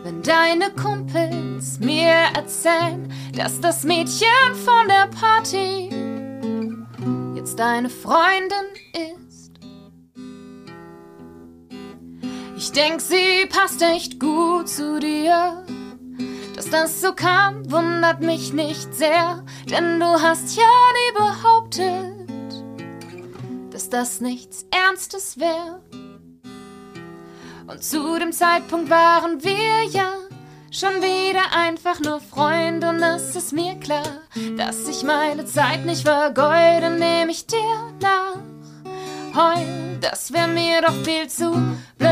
[0.03, 4.29] wenn deine Kumpels mir erzählen, dass das Mädchen
[4.67, 5.89] von der Party
[7.35, 9.53] jetzt deine Freundin ist.
[12.59, 15.65] Ich denk, sie passt echt gut zu dir.
[16.55, 22.14] Dass das so kam, wundert mich nicht sehr, denn du hast ja nie behauptet,
[23.75, 25.81] dass das nichts Ernstes wäre.
[27.67, 30.13] Und zu dem Zeitpunkt waren wir ja
[30.71, 34.21] schon wieder einfach nur Freunde und es ist mir klar,
[34.57, 38.37] dass ich meine Zeit nicht vergeude, nehme ich dir nach.
[39.35, 41.51] Heul, das wäre mir doch viel zu
[41.99, 42.11] blöd.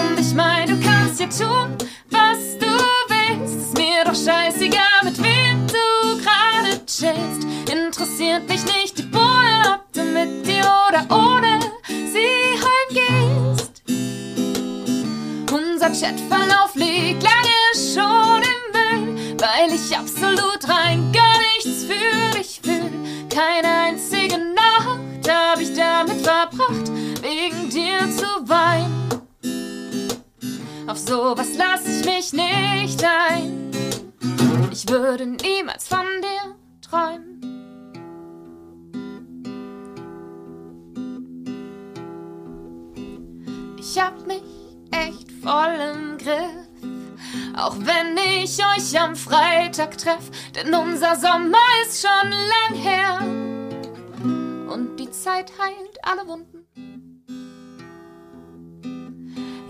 [0.00, 1.76] Und ich meine, du kannst ja tun,
[2.08, 2.70] was du
[3.08, 3.54] willst.
[3.54, 7.46] Ist mir doch scheißegal, mit wem du gerade chillst.
[7.70, 9.57] Interessiert mich nicht die Bohne,
[9.98, 13.82] du mit dir oder ohne sie heimgehst.
[15.50, 22.60] Unser Chatverlauf liegt lange schon im Müll, weil ich absolut rein gar nichts für dich
[22.62, 22.90] fühl.
[23.28, 26.88] Keine einzige Nacht hab ich damit verbracht,
[27.22, 29.08] wegen dir zu weinen.
[30.86, 33.70] Auf sowas lass ich mich nicht ein.
[34.70, 36.54] Ich würde niemals von dir
[36.88, 37.37] träumen.
[43.90, 44.42] Ich hab mich
[44.90, 46.68] echt voll im Griff.
[47.56, 53.18] Auch wenn ich euch am Freitag treff, denn unser Sommer ist schon lang her.
[54.70, 56.66] Und die Zeit heilt alle Wunden.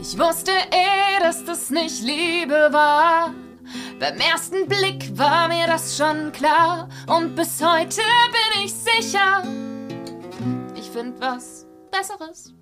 [0.00, 3.32] Ich wusste eh, dass das nicht Liebe war.
[4.00, 6.88] Beim ersten Blick war mir das schon klar.
[7.06, 9.44] Und bis heute bin ich sicher,
[10.74, 12.52] ich find was Besseres.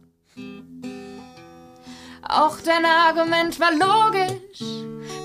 [2.29, 4.61] Auch dein Argument war logisch.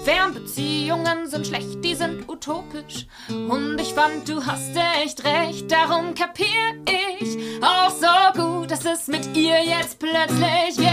[0.04, 3.08] Fernbeziehungen sind schlecht, die sind utopisch.
[3.30, 6.46] Und ich fand, du hast echt recht, darum kapier
[6.86, 8.08] ich auch so
[8.40, 10.88] gut, dass es mit ihr jetzt plötzlich geht.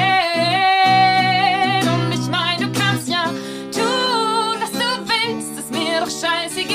[1.87, 3.25] Und ich mein, du kannst ja
[3.73, 5.59] tun, was du willst.
[5.59, 6.68] Ist mir doch scheißegal,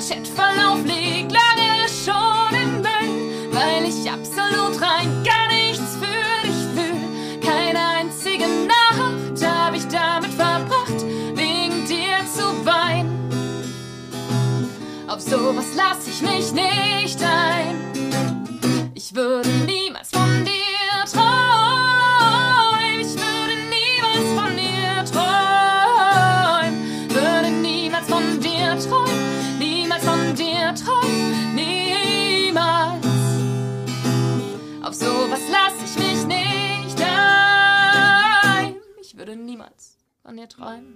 [0.00, 7.40] Chatverlauf liegt lange schon im Müll, weil ich absolut rein gar nichts für dich fühl.
[7.46, 11.04] Keine einzige Nacht hab ich damit verbracht,
[11.34, 13.30] wegen dir zu weinen.
[15.06, 17.76] Auf sowas lass ich mich nicht ein.
[18.94, 20.10] Ich würde niemals
[40.30, 40.94] von dir träumen.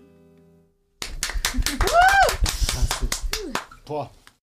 [3.85, 4.09] Boah.